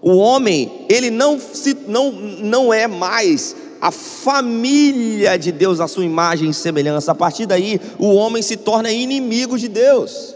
o 0.02 0.18
homem, 0.18 0.88
ele 0.90 1.12
não, 1.12 1.40
se, 1.40 1.78
não, 1.88 2.12
não 2.12 2.74
é 2.74 2.88
mais 2.88 3.61
a 3.82 3.90
família 3.90 5.38
de 5.38 5.52
Deus, 5.52 5.80
a 5.80 5.88
sua 5.88 6.06
imagem 6.06 6.52
e 6.52 6.54
semelhança. 6.54 7.12
A 7.12 7.16
partir 7.16 7.48
daí, 7.48 7.82
o 7.98 8.14
homem 8.14 8.44
se 8.44 8.56
torna 8.56 8.92
inimigo 8.92 9.58
de 9.58 9.68
Deus. 9.68 10.36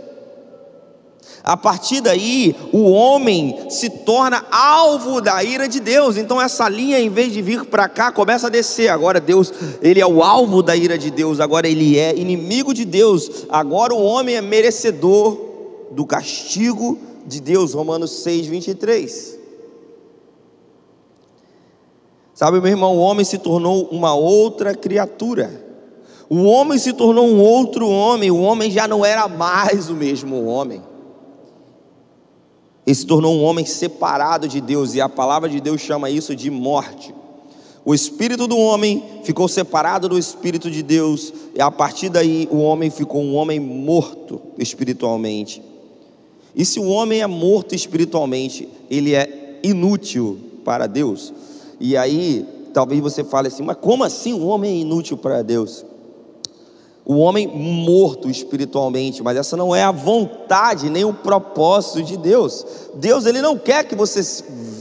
A 1.44 1.56
partir 1.56 2.02
daí, 2.02 2.56
o 2.74 2.90
homem 2.90 3.70
se 3.70 3.88
torna 3.88 4.44
alvo 4.50 5.22
da 5.22 5.44
ira 5.44 5.68
de 5.68 5.80
Deus. 5.80 6.18
Então 6.18 6.42
essa 6.42 6.68
linha, 6.68 7.00
em 7.00 7.08
vez 7.08 7.32
de 7.32 7.40
vir 7.40 7.66
para 7.66 7.88
cá, 7.88 8.12
começa 8.12 8.48
a 8.48 8.50
descer. 8.50 8.88
Agora 8.88 9.20
Deus, 9.20 9.54
ele 9.80 10.02
é 10.02 10.08
o 10.08 10.24
alvo 10.24 10.64
da 10.64 10.76
ira 10.76 10.98
de 10.98 11.12
Deus. 11.12 11.40
Agora 11.40 11.68
ele 11.68 12.00
é 12.00 12.18
inimigo 12.18 12.74
de 12.74 12.84
Deus. 12.84 13.46
Agora 13.48 13.94
o 13.94 14.04
homem 14.04 14.36
é 14.36 14.42
merecedor 14.42 15.40
do 15.92 16.04
castigo 16.04 16.98
de 17.28 17.40
Deus. 17.40 17.76
Romanos 17.76 18.24
6, 18.24 18.48
23. 18.48 19.45
Sabe, 22.36 22.60
meu 22.60 22.70
irmão, 22.70 22.98
o 22.98 23.00
homem 23.00 23.24
se 23.24 23.38
tornou 23.38 23.86
uma 23.86 24.14
outra 24.14 24.76
criatura. 24.76 25.64
O 26.30 26.44
homem 26.44 26.78
se 26.78 26.92
tornou 26.92 27.26
um 27.26 27.40
outro 27.40 27.88
homem. 27.88 28.30
O 28.30 28.42
homem 28.42 28.70
já 28.70 28.86
não 28.90 29.06
era 29.06 29.30
mais 29.30 29.90
o 29.90 29.94
mesmo 29.94 30.46
homem. 30.46 30.84
Ele 32.86 32.96
se 32.96 33.06
tornou 33.06 33.34
um 33.34 33.44
homem 33.44 33.66
separado 33.66 34.50
de 34.50 34.60
Deus, 34.60 34.94
e 34.94 35.02
a 35.02 35.08
palavra 35.08 35.48
de 35.48 35.62
Deus 35.62 35.80
chama 35.80 36.10
isso 36.10 36.36
de 36.36 36.52
morte. 36.52 37.16
O 37.86 37.96
espírito 37.96 38.48
do 38.48 38.58
homem 38.58 39.02
ficou 39.24 39.48
separado 39.48 40.10
do 40.10 40.20
espírito 40.20 40.70
de 40.70 40.84
Deus, 40.84 41.32
e 41.56 41.62
a 41.62 41.72
partir 41.72 42.10
daí 42.10 42.50
o 42.52 42.58
homem 42.58 42.90
ficou 42.90 43.22
um 43.22 43.34
homem 43.36 43.62
morto 43.62 44.42
espiritualmente. 44.58 45.64
E 46.54 46.66
se 46.66 46.82
o 46.82 46.88
homem 46.88 47.22
é 47.22 47.28
morto 47.28 47.74
espiritualmente, 47.74 48.68
ele 48.90 49.16
é 49.16 49.60
inútil 49.64 50.38
para 50.66 50.86
Deus. 50.86 51.34
E 51.80 51.96
aí, 51.98 52.46
talvez 52.74 53.02
você 53.02 53.24
fale 53.24 53.48
assim, 53.48 53.64
mas 53.64 53.78
como 53.80 54.04
assim 54.04 54.34
o 54.34 54.46
homem 54.48 54.72
é 54.72 54.82
inútil 54.82 55.18
para 55.18 55.42
Deus? 55.42 55.86
o 57.06 57.18
homem 57.18 57.48
morto 57.48 58.30
espiritualmente, 58.30 59.22
mas 59.22 59.38
essa 59.38 59.56
não 59.56 59.76
é 59.76 59.84
a 59.84 59.92
vontade 59.92 60.90
nem 60.90 61.06
o 61.06 61.14
propósito 61.14 62.02
de 62.02 62.18
Deus. 62.18 62.66
Deus 62.96 63.28
ele 63.28 63.42
não 63.44 63.60
quer 63.60 63.84
que 63.84 63.96
você 63.96 64.22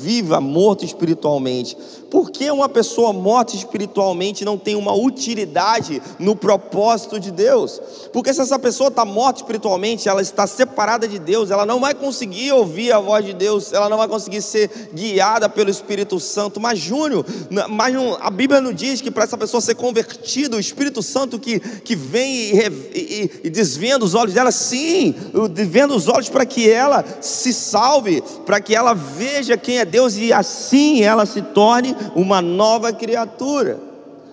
viva 0.00 0.40
morto 0.40 0.86
espiritualmente. 0.86 1.76
Por 2.14 2.30
que 2.30 2.48
uma 2.48 2.68
pessoa 2.68 3.12
morta 3.12 3.56
espiritualmente 3.56 4.44
não 4.44 4.56
tem 4.56 4.76
uma 4.76 4.94
utilidade 4.94 6.00
no 6.16 6.36
propósito 6.36 7.18
de 7.18 7.32
Deus? 7.32 7.82
Porque 8.12 8.32
se 8.32 8.40
essa 8.40 8.56
pessoa 8.56 8.86
está 8.86 9.04
morta 9.04 9.40
espiritualmente, 9.40 10.08
ela 10.08 10.22
está 10.22 10.46
separada 10.46 11.08
de 11.08 11.18
Deus, 11.18 11.50
ela 11.50 11.66
não 11.66 11.80
vai 11.80 11.92
conseguir 11.92 12.52
ouvir 12.52 12.92
a 12.92 13.00
voz 13.00 13.24
de 13.24 13.32
Deus, 13.32 13.72
ela 13.72 13.88
não 13.88 13.96
vai 13.96 14.06
conseguir 14.06 14.42
ser 14.42 14.90
guiada 14.94 15.48
pelo 15.48 15.68
Espírito 15.68 16.20
Santo. 16.20 16.60
Mas, 16.60 16.78
Júnior, 16.78 17.26
mas 17.68 17.92
não, 17.92 18.16
a 18.20 18.30
Bíblia 18.30 18.60
não 18.60 18.72
diz 18.72 19.00
que 19.00 19.10
para 19.10 19.24
essa 19.24 19.36
pessoa 19.36 19.60
ser 19.60 19.74
convertida, 19.74 20.56
o 20.56 20.60
Espírito 20.60 21.02
Santo 21.02 21.36
que, 21.36 21.58
que 21.58 21.96
vem 21.96 22.32
e, 22.32 22.68
e, 22.94 23.30
e 23.42 23.50
desvenda 23.50 24.04
os 24.04 24.14
olhos 24.14 24.34
dela, 24.34 24.52
sim, 24.52 25.16
desvenda 25.50 25.92
os 25.92 26.06
olhos 26.06 26.28
para 26.28 26.46
que 26.46 26.70
ela 26.70 27.04
se 27.20 27.52
salve, 27.52 28.22
para 28.46 28.60
que 28.60 28.72
ela 28.72 28.94
veja 28.94 29.56
quem 29.56 29.80
é 29.80 29.84
Deus 29.84 30.16
e 30.16 30.32
assim 30.32 31.02
ela 31.02 31.26
se 31.26 31.42
torne 31.42 32.03
uma 32.14 32.40
nova 32.40 32.92
criatura. 32.92 33.78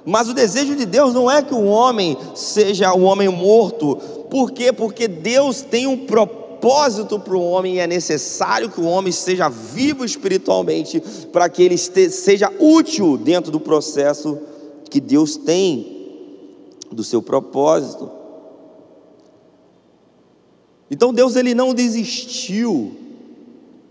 Mas 0.06 0.30
o 0.30 0.34
desejo 0.34 0.75
de 0.75 0.86
Deus 0.86 1.13
não 1.13 1.30
é 1.30 1.42
que 1.42 1.54
o 1.54 1.66
homem 1.66 2.18
seja 2.34 2.94
um 2.94 3.04
homem 3.04 3.30
morto. 3.30 3.96
Por 4.30 4.51
quê? 4.51 4.74
Porque 4.74 5.08
Deus 5.08 5.62
tem 5.62 5.86
um 5.86 6.06
propósito 6.06 7.20
para 7.20 7.36
o 7.36 7.42
homem 7.42 7.75
e 7.75 7.80
é 7.80 7.88
necessário 7.88 8.70
que 8.70 8.82
o 8.82 8.86
homem 8.86 9.12
seja 9.12 9.50
vivo 9.50 10.04
espiritualmente 10.04 11.01
para 11.32 11.50
que 11.50 11.62
ele 11.62 11.78
seja 11.78 12.51
útil 12.60 13.18
dentro 13.18 13.51
do 13.51 13.60
processo 13.60 14.40
que 14.90 15.00
Deus 15.00 15.38
tem 15.38 16.01
do 16.92 17.04
seu 17.04 17.22
propósito. 17.22 18.12
Então 20.90 21.13
Deus 21.13 21.36
ele 21.36 21.56
não 21.56 21.74
desistiu 21.74 22.92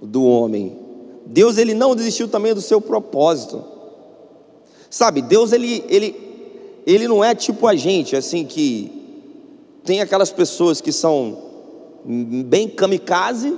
do 0.02 0.24
homem. 0.24 0.76
Deus 1.24 1.56
ele 1.56 1.72
não 1.72 1.94
desistiu 1.94 2.28
também 2.28 2.52
do 2.52 2.60
seu 2.60 2.80
propósito. 2.80 3.64
Sabe, 4.90 5.22
Deus 5.22 5.52
ele, 5.52 5.84
ele, 5.88 6.82
ele 6.84 7.06
não 7.06 7.22
é 7.22 7.32
tipo 7.32 7.68
a 7.68 7.76
gente, 7.76 8.16
assim, 8.16 8.44
que 8.44 9.00
tem 9.84 10.00
aquelas 10.00 10.32
pessoas 10.32 10.80
que 10.80 10.90
são 10.90 11.38
bem 12.04 12.68
kamikaze, 12.68 13.56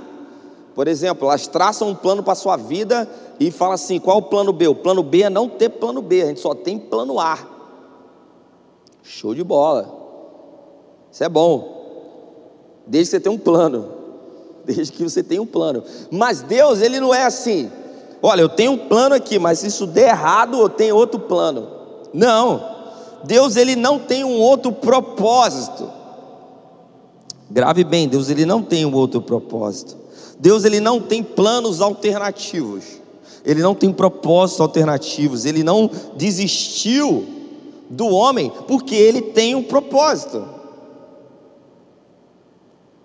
por 0.75 0.87
exemplo, 0.87 1.27
elas 1.27 1.47
traçam 1.47 1.89
um 1.89 1.95
plano 1.95 2.21
para 2.21 2.33
a 2.33 2.35
sua 2.35 2.55
vida 2.55 3.09
e 3.39 3.49
falam 3.51 3.73
assim: 3.73 3.99
qual 3.99 4.17
é 4.17 4.19
o 4.19 4.23
plano 4.23 4.53
B? 4.53 4.67
O 4.67 4.75
plano 4.75 5.01
B 5.01 5.23
é 5.23 5.29
não 5.29 5.49
ter 5.49 5.69
plano 5.69 6.01
B, 6.01 6.21
a 6.21 6.25
gente 6.27 6.39
só 6.39 6.53
tem 6.53 6.77
plano 6.77 7.19
A. 7.19 7.37
Show 9.03 9.33
de 9.33 9.43
bola, 9.43 9.91
isso 11.11 11.23
é 11.23 11.29
bom, 11.29 12.81
desde 12.87 13.11
que 13.11 13.17
você 13.17 13.19
tenha 13.19 13.35
um 13.35 13.39
plano, 13.39 13.91
desde 14.63 14.93
que 14.93 15.03
você 15.03 15.21
tenha 15.21 15.41
um 15.41 15.45
plano, 15.45 15.83
mas 16.09 16.41
Deus, 16.41 16.81
Ele 16.81 16.99
não 16.99 17.13
é 17.13 17.23
assim. 17.23 17.69
Olha, 18.25 18.39
eu 18.39 18.47
tenho 18.47 18.71
um 18.71 18.77
plano 18.77 19.13
aqui, 19.13 19.37
mas 19.37 19.59
se 19.59 19.67
isso 19.67 19.85
der 19.85 20.11
errado, 20.11 20.57
eu 20.57 20.69
tenho 20.69 20.95
outro 20.95 21.19
plano. 21.19 21.67
Não. 22.13 22.63
Deus 23.25 23.57
ele 23.57 23.75
não 23.75 23.99
tem 23.99 24.23
um 24.23 24.39
outro 24.39 24.71
propósito. 24.71 25.91
Grave 27.51 27.83
bem, 27.83 28.07
Deus 28.07 28.29
ele 28.29 28.45
não 28.45 28.63
tem 28.63 28.85
um 28.85 28.95
outro 28.95 29.21
propósito. 29.21 29.97
Deus 30.39 30.63
ele 30.63 30.79
não 30.79 31.01
tem 31.01 31.21
planos 31.21 31.81
alternativos. 31.81 32.85
Ele 33.43 33.61
não 33.61 33.75
tem 33.75 33.91
propósitos 33.91 34.61
alternativos. 34.61 35.43
Ele 35.43 35.61
não 35.61 35.89
desistiu 36.15 37.25
do 37.89 38.07
homem 38.07 38.49
porque 38.69 38.95
ele 38.95 39.21
tem 39.21 39.53
um 39.53 39.63
propósito. 39.63 40.45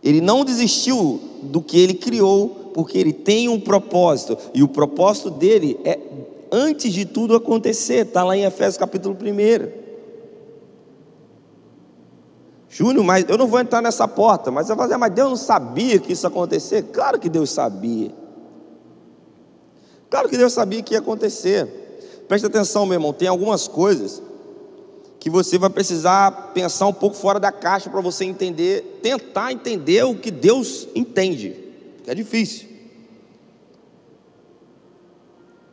Ele 0.01 0.21
não 0.21 0.45
desistiu 0.45 1.21
do 1.43 1.61
que 1.61 1.77
ele 1.77 1.95
criou 1.95 2.58
porque 2.79 2.97
ele 2.97 3.13
tem 3.13 3.49
um 3.49 3.59
propósito, 3.59 4.39
e 4.55 4.63
o 4.63 4.69
propósito 4.69 5.31
dele 5.33 5.81
é, 5.85 5.99
antes 6.53 6.93
de 6.93 7.05
tudo 7.05 7.35
acontecer, 7.35 8.07
está 8.07 8.23
lá 8.23 8.37
em 8.37 8.45
Efésios 8.45 8.77
capítulo 8.77 9.17
1. 9.21 9.69
Júnior, 12.69 13.05
mas 13.05 13.25
eu 13.29 13.37
não 13.37 13.49
vou 13.49 13.59
entrar 13.59 13.83
nessa 13.83 14.07
porta, 14.07 14.53
mas 14.53 14.69
você 14.69 14.77
vai 14.77 14.87
fazer, 14.87 14.97
mas 14.97 15.13
Deus 15.13 15.29
não 15.29 15.37
sabia 15.37 15.99
que 15.99 16.13
isso 16.13 16.25
ia 16.25 16.29
acontecer? 16.29 16.85
Claro 16.93 17.19
que 17.19 17.29
Deus 17.29 17.51
sabia. 17.51 18.13
Claro 20.09 20.29
que 20.29 20.39
Deus 20.39 20.53
sabia 20.53 20.81
que 20.81 20.95
ia 20.95 21.01
acontecer. 21.01 21.67
Preste 22.29 22.47
atenção, 22.47 22.87
meu 22.87 22.95
irmão, 22.95 23.13
tem 23.13 23.27
algumas 23.27 23.67
coisas 23.67 24.23
que 25.19 25.29
você 25.29 25.59
vai 25.59 25.69
precisar 25.69 26.53
pensar 26.55 26.87
um 26.87 26.95
pouco 26.95 27.17
fora 27.17 27.41
da 27.41 27.51
caixa 27.51 27.91
para 27.91 28.01
você 28.01 28.25
entender, 28.25 29.01
tentar 29.03 29.51
entender 29.51 30.05
o 30.05 30.15
que 30.15 30.31
Deus 30.31 30.87
entende, 30.95 31.57
é 32.07 32.15
difícil. 32.15 32.68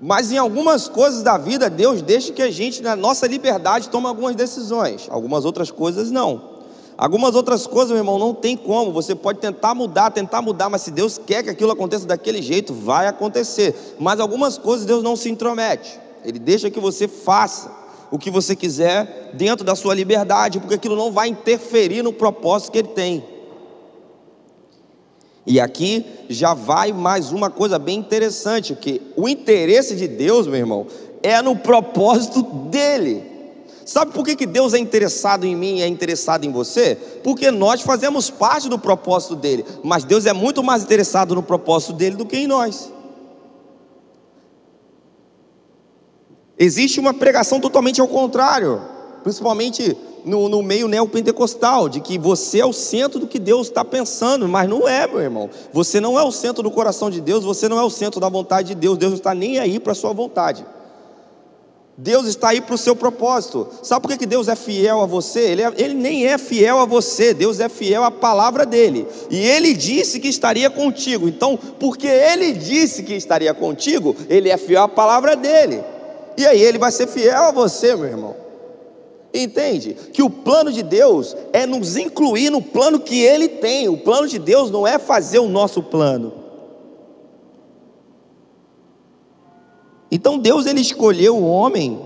Mas 0.06 0.32
em 0.32 0.38
algumas 0.38 0.88
coisas 0.88 1.24
da 1.24 1.36
vida, 1.36 1.68
Deus 1.68 2.00
deixa 2.00 2.32
que 2.32 2.44
a 2.44 2.52
gente, 2.52 2.80
na 2.84 2.96
nossa 2.96 3.26
liberdade, 3.26 3.90
tome 3.90 4.06
algumas 4.06 4.36
decisões. 4.36 5.08
Algumas 5.10 5.46
outras 5.46 5.72
coisas 5.72 6.12
não. 6.12 6.54
Algumas 6.96 7.34
outras 7.34 7.66
coisas, 7.66 7.90
meu 7.90 7.98
irmão, 7.98 8.20
não 8.20 8.32
tem 8.32 8.56
como. 8.56 8.92
Você 8.92 9.16
pode 9.16 9.40
tentar 9.40 9.74
mudar, 9.74 10.12
tentar 10.12 10.44
mudar, 10.44 10.70
mas 10.70 10.84
se 10.84 10.92
Deus 10.92 11.18
quer 11.18 11.42
que 11.42 11.50
aquilo 11.50 11.72
aconteça 11.72 12.06
daquele 12.06 12.40
jeito, 12.40 12.72
vai 12.72 13.08
acontecer. 13.08 13.96
Mas 14.00 14.20
algumas 14.20 14.60
coisas 14.60 14.86
Deus 14.86 15.02
não 15.02 15.16
se 15.16 15.28
intromete. 15.28 16.00
Ele 16.24 16.38
deixa 16.38 16.70
que 16.70 16.80
você 16.80 17.08
faça 17.08 17.72
o 18.12 18.20
que 18.20 18.30
você 18.30 18.56
quiser 18.56 19.32
dentro 19.34 19.66
da 19.66 19.74
sua 19.74 19.96
liberdade, 19.96 20.60
porque 20.60 20.76
aquilo 20.76 20.96
não 20.96 21.12
vai 21.12 21.30
interferir 21.30 22.04
no 22.04 22.14
propósito 22.14 22.72
que 22.72 22.78
ele 22.78 22.90
tem. 22.90 23.24
E 25.46 25.60
aqui 25.60 26.06
já 26.28 26.54
vai 26.54 26.92
mais 26.92 27.32
uma 27.32 27.50
coisa 27.50 27.78
bem 27.78 28.00
interessante, 28.00 28.74
que 28.74 29.02
o 29.16 29.30
interesse 29.30 29.96
de 29.96 30.08
Deus, 30.08 30.48
meu 30.48 30.56
irmão, 30.56 30.88
é 31.22 31.42
no 31.42 31.56
propósito 31.56 32.42
dele. 32.42 33.24
Sabe 33.86 34.12
por 34.12 34.26
que, 34.26 34.36
que 34.36 34.48
Deus 34.48 34.74
é 34.74 34.80
interessado 34.80 35.46
em 35.46 35.56
mim 35.56 35.78
e 35.78 35.82
é 35.84 35.88
interessado 35.88 36.44
em 36.44 36.52
você? 36.52 36.96
Porque 37.24 37.52
nós 37.52 37.82
fazemos 37.82 38.32
parte 38.32 38.68
do 38.68 38.80
propósito 38.80 39.36
dele, 39.36 39.64
mas 39.84 40.04
Deus 40.04 40.26
é 40.26 40.34
muito 40.34 40.64
mais 40.64 40.84
interessado 40.84 41.36
no 41.36 41.44
propósito 41.44 41.94
dele 41.94 42.16
do 42.16 42.26
que 42.26 42.38
em 42.38 42.48
nós. 42.48 42.92
Existe 46.58 47.00
uma 47.00 47.14
pregação 47.14 47.60
totalmente 47.60 48.02
ao 48.02 48.08
contrário, 48.08 48.82
principalmente 49.22 49.96
no, 50.26 50.50
no 50.50 50.62
meio 50.64 50.88
neopentecostal, 50.88 51.88
de 51.88 52.00
que 52.00 52.18
você 52.18 52.60
é 52.60 52.66
o 52.66 52.74
centro 52.74 53.20
do 53.20 53.28
que 53.28 53.40
Deus 53.40 53.68
está 53.68 53.86
pensando, 53.86 54.48
mas 54.48 54.68
não 54.68 54.88
é, 54.88 55.08
meu 55.08 55.20
irmão. 55.20 55.50
Você 55.72 56.02
não 56.02 56.20
é 56.20 56.24
o 56.24 56.32
centro 56.32 56.64
do 56.64 56.72
coração 56.72 57.10
de 57.10 57.22
Deus, 57.22 57.44
você 57.44 57.70
não 57.70 57.80
é 57.80 57.84
o 57.84 57.90
centro 57.90 58.20
da 58.20 58.28
vontade 58.28 58.70
de 58.70 58.76
Deus, 58.76 58.98
Deus 58.98 59.12
não 59.12 59.18
está 59.18 59.34
nem 59.36 59.60
aí 59.60 59.80
para 59.80 59.92
a 59.92 59.96
sua 59.96 60.12
vontade. 60.12 60.66
Deus 61.98 62.26
está 62.26 62.50
aí 62.50 62.60
para 62.60 62.76
o 62.76 62.78
seu 62.78 62.94
propósito. 62.94 63.68
Sabe 63.82 64.06
por 64.06 64.18
que, 64.18 64.26
Deus 64.26 64.50
é 64.50 64.56
fiel 64.56 65.00
a 65.00 65.06
você? 65.06 65.40
Ele, 65.40 65.62
é, 65.62 65.74
ele 65.78 65.94
nem 65.94 66.26
é 66.26 66.38
fiel 66.38 66.80
a 66.80 66.86
você, 66.86 67.34
Deus 67.34 67.60
é 67.62 67.70
fiel 67.70 68.04
à 68.04 68.12
palavra 68.12 68.66
dele. 68.66 69.08
E 69.30 69.38
ele 69.38 69.74
disse 69.74 70.20
que 70.20 70.28
estaria 70.28 70.70
contigo. 70.70 71.28
Então, 71.28 71.58
porque 71.80 72.08
ele 72.08 72.52
disse 72.52 73.04
que 73.04 73.14
estaria 73.14 73.54
contigo, 73.54 74.14
ele 74.28 74.50
é 74.50 74.58
fiel 74.58 74.84
à 74.84 74.90
palavra 74.90 75.38
dele. 75.38 75.82
E 76.38 76.46
aí 76.46 76.62
ele 76.62 76.78
vai 76.78 76.92
ser 76.92 77.08
fiel 77.08 77.44
a 77.44 77.52
você, 77.52 77.96
meu 77.96 78.06
irmão. 78.06 78.45
Entende? 79.36 79.96
Que 80.14 80.24
o 80.24 80.30
plano 80.30 80.72
de 80.72 80.82
Deus 80.82 81.36
é 81.52 81.66
nos 81.66 81.98
incluir 81.98 82.50
no 82.50 82.62
plano 82.62 83.02
que 83.02 83.20
ele 83.20 83.50
tem. 83.50 83.90
O 83.90 83.98
plano 83.98 84.30
de 84.30 84.40
Deus 84.40 84.72
não 84.72 84.88
é 84.88 84.98
fazer 84.98 85.40
o 85.40 85.50
nosso 85.50 85.84
plano. 85.84 86.32
Então 90.10 90.38
Deus 90.38 90.66
ele 90.66 90.80
escolheu 90.80 91.36
o 91.36 91.46
homem, 91.46 92.00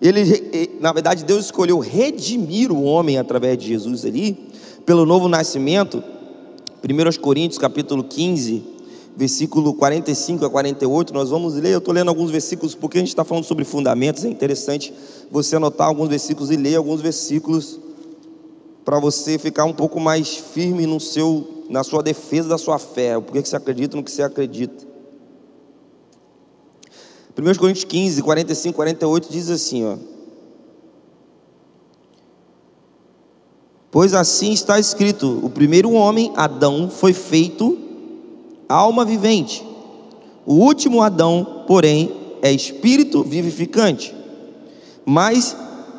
ele, 0.00 0.70
na 0.80 0.92
verdade 0.92 1.24
Deus 1.24 1.44
escolheu 1.44 1.78
redimir 1.78 2.72
o 2.72 2.82
homem 2.82 3.18
através 3.18 3.56
de 3.56 3.68
Jesus 3.68 4.04
ali, 4.04 4.36
pelo 4.84 5.06
novo 5.06 5.28
nascimento. 5.28 6.02
1 6.82 7.20
Coríntios 7.20 7.58
capítulo 7.58 8.02
15, 8.02 8.64
versículo 9.16 9.74
45 9.74 10.44
a 10.44 10.50
48, 10.50 11.12
nós 11.12 11.30
vamos 11.30 11.54
ler, 11.54 11.72
eu 11.72 11.78
estou 11.78 11.92
lendo 11.92 12.08
alguns 12.08 12.30
versículos 12.30 12.74
porque 12.74 12.98
a 12.98 13.00
gente 13.00 13.08
está 13.08 13.24
falando 13.24 13.44
sobre 13.44 13.64
fundamentos, 13.64 14.24
é 14.24 14.28
interessante 14.28 14.92
você 15.30 15.56
anotar 15.56 15.86
alguns 15.86 16.08
versículos 16.08 16.50
e 16.50 16.56
ler 16.56 16.76
alguns 16.76 17.00
versículos 17.00 17.78
para 18.84 18.98
você 18.98 19.38
ficar 19.38 19.64
um 19.64 19.72
pouco 19.72 20.00
mais 20.00 20.34
firme 20.36 20.86
no 20.86 20.98
seu, 20.98 21.64
na 21.68 21.84
sua 21.84 22.02
defesa 22.02 22.48
da 22.48 22.58
sua 22.58 22.78
fé, 22.78 23.16
o 23.16 23.22
porquê 23.22 23.42
que 23.42 23.48
você 23.48 23.56
acredita 23.56 23.96
no 23.96 24.02
que 24.02 24.10
você 24.10 24.22
acredita. 24.22 24.92
1 27.38 27.58
Coríntios 27.58 27.84
15, 27.84 28.22
45, 28.22 28.76
48 28.76 29.28
diz 29.30 29.48
assim: 29.48 29.84
ó, 29.84 29.96
Pois 33.90 34.14
assim 34.14 34.52
está 34.52 34.78
escrito: 34.78 35.40
o 35.42 35.50
primeiro 35.50 35.92
homem, 35.92 36.32
Adão, 36.34 36.90
foi 36.90 37.12
feito 37.12 37.78
alma 38.74 39.04
vivente. 39.04 39.64
O 40.44 40.54
último 40.54 41.02
Adão, 41.02 41.64
porém, 41.66 42.10
é 42.42 42.52
espírito 42.52 43.22
vivificante. 43.22 44.14
Mas 45.04 45.56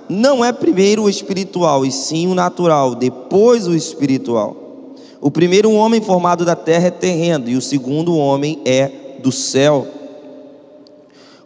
não 0.09 0.43
é 0.43 0.51
primeiro 0.51 1.03
o 1.03 1.09
espiritual, 1.09 1.86
e 1.86 1.91
sim 1.91 2.27
o 2.27 2.36
natural, 2.36 2.95
depois 2.95 3.67
o 3.67 3.75
espiritual. 3.75 4.55
O 5.21 5.31
primeiro 5.31 5.71
homem 5.71 6.01
formado 6.01 6.43
da 6.43 6.55
terra 6.55 6.88
é 6.88 6.91
terreno, 6.91 7.49
e 7.49 7.55
o 7.55 7.62
segundo 7.62 8.17
homem 8.17 8.59
é 8.65 8.91
do 9.21 9.31
céu. 9.31 9.88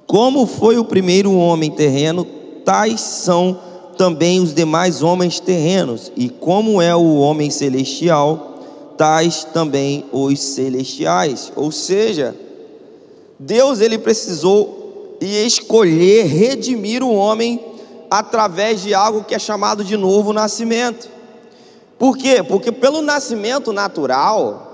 Como 0.07 0.47
foi 0.47 0.77
o 0.77 0.85
primeiro 0.85 1.31
homem 1.33 1.69
terreno, 1.69 2.25
tais 2.65 2.99
são 3.01 3.59
também 3.97 4.39
os 4.39 4.53
demais 4.53 5.03
homens 5.03 5.39
terrenos, 5.39 6.11
e 6.15 6.29
como 6.29 6.81
é 6.81 6.95
o 6.95 7.17
homem 7.17 7.49
celestial, 7.49 8.46
tais 8.97 9.43
também 9.43 10.05
os 10.11 10.39
celestiais. 10.39 11.51
Ou 11.55 11.71
seja, 11.71 12.35
Deus 13.39 13.79
ele 13.79 13.97
precisou 13.97 15.17
e 15.21 15.45
escolher 15.45 16.25
redimir 16.25 17.03
o 17.03 17.13
homem 17.13 17.63
através 18.09 18.81
de 18.81 18.93
algo 18.93 19.23
que 19.23 19.35
é 19.35 19.39
chamado 19.39 19.83
de 19.83 19.95
novo 19.95 20.33
nascimento. 20.33 21.09
Por 21.99 22.17
quê? 22.17 22.43
Porque 22.43 22.71
pelo 22.71 23.01
nascimento 23.01 23.71
natural, 23.71 24.65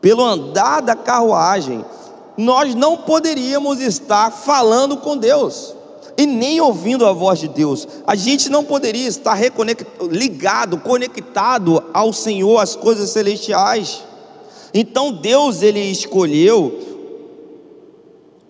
pelo 0.00 0.24
andar 0.24 0.80
da 0.80 0.94
carruagem, 0.94 1.84
nós 2.36 2.74
não 2.74 2.96
poderíamos 2.96 3.80
estar 3.80 4.30
falando 4.30 4.96
com 4.96 5.16
Deus 5.16 5.74
e 6.16 6.26
nem 6.26 6.60
ouvindo 6.60 7.06
a 7.06 7.12
voz 7.12 7.38
de 7.38 7.48
Deus. 7.48 7.86
A 8.06 8.14
gente 8.14 8.48
não 8.48 8.64
poderia 8.64 9.08
estar 9.08 9.38
ligado, 10.10 10.78
conectado 10.78 11.82
ao 11.92 12.12
Senhor, 12.12 12.58
às 12.58 12.76
coisas 12.76 13.10
celestiais. 13.10 14.02
Então 14.72 15.12
Deus 15.12 15.62
ele 15.62 15.80
escolheu 15.80 16.90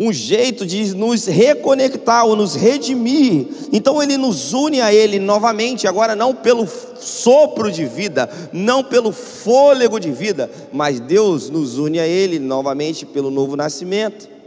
um 0.00 0.10
jeito 0.10 0.64
de 0.64 0.94
nos 0.94 1.26
reconectar 1.26 2.24
ou 2.24 2.34
nos 2.34 2.54
redimir. 2.54 3.46
Então 3.70 4.02
ele 4.02 4.16
nos 4.16 4.54
une 4.54 4.80
a 4.80 4.92
ele 4.92 5.18
novamente, 5.18 5.86
agora 5.86 6.16
não 6.16 6.34
pelo 6.34 6.66
sopro 6.98 7.70
de 7.70 7.84
vida, 7.84 8.30
não 8.50 8.82
pelo 8.82 9.12
fôlego 9.12 10.00
de 10.00 10.10
vida, 10.10 10.50
mas 10.72 11.00
Deus 11.00 11.50
nos 11.50 11.76
une 11.76 12.00
a 12.00 12.06
ele 12.06 12.38
novamente 12.38 13.04
pelo 13.04 13.30
novo 13.30 13.56
nascimento. 13.56 14.39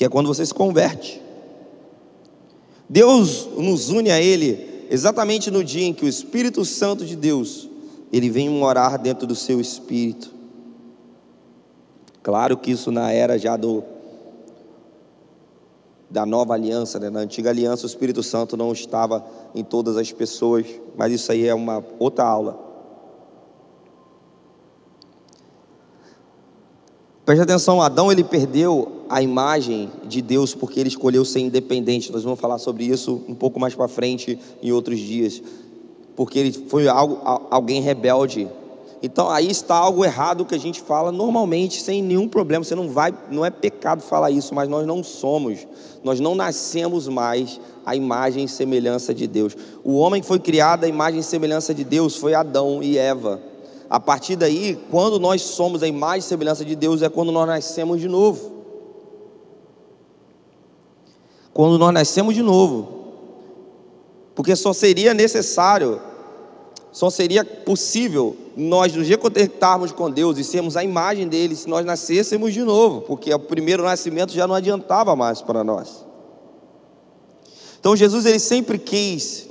Que 0.00 0.06
é 0.06 0.08
quando 0.08 0.28
você 0.28 0.46
se 0.46 0.54
converte. 0.54 1.20
Deus 2.88 3.46
nos 3.54 3.90
une 3.90 4.10
a 4.10 4.18
ele 4.18 4.86
exatamente 4.88 5.50
no 5.50 5.62
dia 5.62 5.84
em 5.84 5.92
que 5.92 6.06
o 6.06 6.08
Espírito 6.08 6.64
Santo 6.64 7.04
de 7.04 7.14
Deus 7.14 7.68
ele 8.10 8.30
vem 8.30 8.48
morar 8.48 8.96
dentro 8.96 9.26
do 9.26 9.34
seu 9.34 9.60
espírito. 9.60 10.32
Claro 12.22 12.56
que 12.56 12.70
isso 12.70 12.90
na 12.90 13.12
era 13.12 13.38
já 13.38 13.58
do 13.58 13.84
da 16.08 16.24
nova 16.24 16.54
aliança, 16.54 16.98
né? 16.98 17.10
na 17.10 17.20
antiga 17.20 17.50
aliança 17.50 17.82
o 17.82 17.86
Espírito 17.86 18.22
Santo 18.22 18.56
não 18.56 18.72
estava 18.72 19.22
em 19.54 19.62
todas 19.62 19.98
as 19.98 20.10
pessoas, 20.10 20.64
mas 20.96 21.12
isso 21.12 21.30
aí 21.30 21.46
é 21.46 21.54
uma 21.54 21.84
outra 21.98 22.24
aula. 22.24 22.58
Preste 27.26 27.42
atenção, 27.42 27.82
Adão 27.82 28.10
ele 28.10 28.24
perdeu 28.24 28.99
a 29.10 29.20
imagem 29.20 29.90
de 30.04 30.22
Deus 30.22 30.54
porque 30.54 30.80
ele 30.80 30.88
escolheu 30.88 31.24
ser 31.24 31.40
independente. 31.40 32.12
Nós 32.12 32.22
vamos 32.22 32.40
falar 32.40 32.58
sobre 32.58 32.84
isso 32.84 33.22
um 33.28 33.34
pouco 33.34 33.58
mais 33.58 33.74
para 33.74 33.88
frente 33.88 34.38
em 34.62 34.72
outros 34.72 34.98
dias. 34.98 35.42
Porque 36.16 36.38
ele 36.38 36.52
foi 36.52 36.88
algo, 36.88 37.18
alguém 37.50 37.82
rebelde 37.82 38.48
então 39.02 39.30
aí 39.30 39.50
está 39.50 39.76
algo 39.76 40.04
errado 40.04 40.44
que 40.44 40.54
a 40.54 40.58
gente 40.58 40.80
fala 40.80 41.10
normalmente, 41.10 41.80
sem 41.80 42.02
nenhum 42.02 42.28
problema. 42.28 42.64
Você 42.64 42.74
não 42.74 42.88
vai, 42.90 43.14
não 43.30 43.44
é 43.44 43.50
pecado 43.50 44.02
falar 44.02 44.30
isso, 44.30 44.54
mas 44.54 44.68
nós 44.68 44.86
não 44.86 45.02
somos, 45.02 45.66
nós 46.04 46.20
não 46.20 46.34
nascemos 46.34 47.08
mais 47.08 47.58
a 47.84 47.96
imagem 47.96 48.44
e 48.44 48.48
semelhança 48.48 49.14
de 49.14 49.26
Deus. 49.26 49.56
O 49.82 49.96
homem 49.96 50.20
que 50.20 50.28
foi 50.28 50.38
criado 50.38 50.84
à 50.84 50.88
imagem 50.88 51.20
e 51.20 51.22
semelhança 51.22 51.72
de 51.72 51.82
Deus 51.82 52.16
foi 52.16 52.34
Adão 52.34 52.82
e 52.82 52.98
Eva. 52.98 53.40
A 53.88 53.98
partir 53.98 54.36
daí, 54.36 54.78
quando 54.90 55.18
nós 55.18 55.42
somos 55.42 55.82
a 55.82 55.88
imagem 55.88 56.20
e 56.20 56.22
semelhança 56.22 56.64
de 56.64 56.76
Deus, 56.76 57.02
é 57.02 57.08
quando 57.08 57.32
nós 57.32 57.46
nascemos 57.46 58.00
de 58.00 58.06
novo. 58.06 58.59
Quando 61.52 61.78
nós 61.78 61.92
nascemos 61.92 62.34
de 62.34 62.42
novo. 62.42 63.00
Porque 64.34 64.54
só 64.56 64.72
seria 64.72 65.12
necessário 65.12 66.00
só 66.92 67.08
seria 67.08 67.44
possível 67.44 68.36
nós 68.56 68.94
nos 68.94 69.06
reconectarmos 69.06 69.92
com 69.92 70.10
Deus 70.10 70.38
e 70.38 70.44
sermos 70.44 70.76
a 70.76 70.82
imagem 70.82 71.28
dele 71.28 71.54
se 71.54 71.68
nós 71.68 71.84
nascêssemos 71.84 72.52
de 72.52 72.62
novo, 72.62 73.02
porque 73.02 73.32
o 73.32 73.38
primeiro 73.38 73.84
nascimento 73.84 74.32
já 74.32 74.46
não 74.46 74.54
adiantava 74.54 75.14
mais 75.14 75.40
para 75.40 75.62
nós. 75.62 76.04
Então 77.78 77.94
Jesus 77.94 78.26
ele 78.26 78.40
sempre 78.40 78.76
quis 78.78 79.48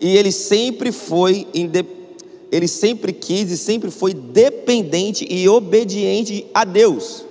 e 0.00 0.16
ele 0.16 0.32
sempre 0.32 0.90
foi 0.90 1.46
ele 2.50 2.66
sempre 2.66 3.12
quis 3.12 3.50
e 3.50 3.58
sempre 3.58 3.90
foi 3.90 4.14
dependente 4.14 5.26
e 5.28 5.46
obediente 5.48 6.46
a 6.54 6.64
Deus. 6.64 7.24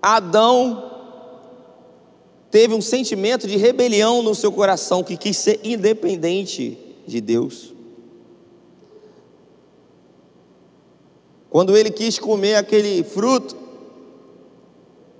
Adão 0.00 0.89
teve 2.50 2.74
um 2.74 2.80
sentimento 2.80 3.46
de 3.46 3.56
rebelião 3.56 4.22
no 4.22 4.34
seu 4.34 4.50
coração, 4.50 5.04
que 5.04 5.16
quis 5.16 5.36
ser 5.36 5.60
independente 5.62 6.76
de 7.06 7.20
Deus. 7.20 7.72
Quando 11.48 11.76
ele 11.76 11.90
quis 11.90 12.18
comer 12.18 12.54
aquele 12.56 13.02
fruto, 13.02 13.56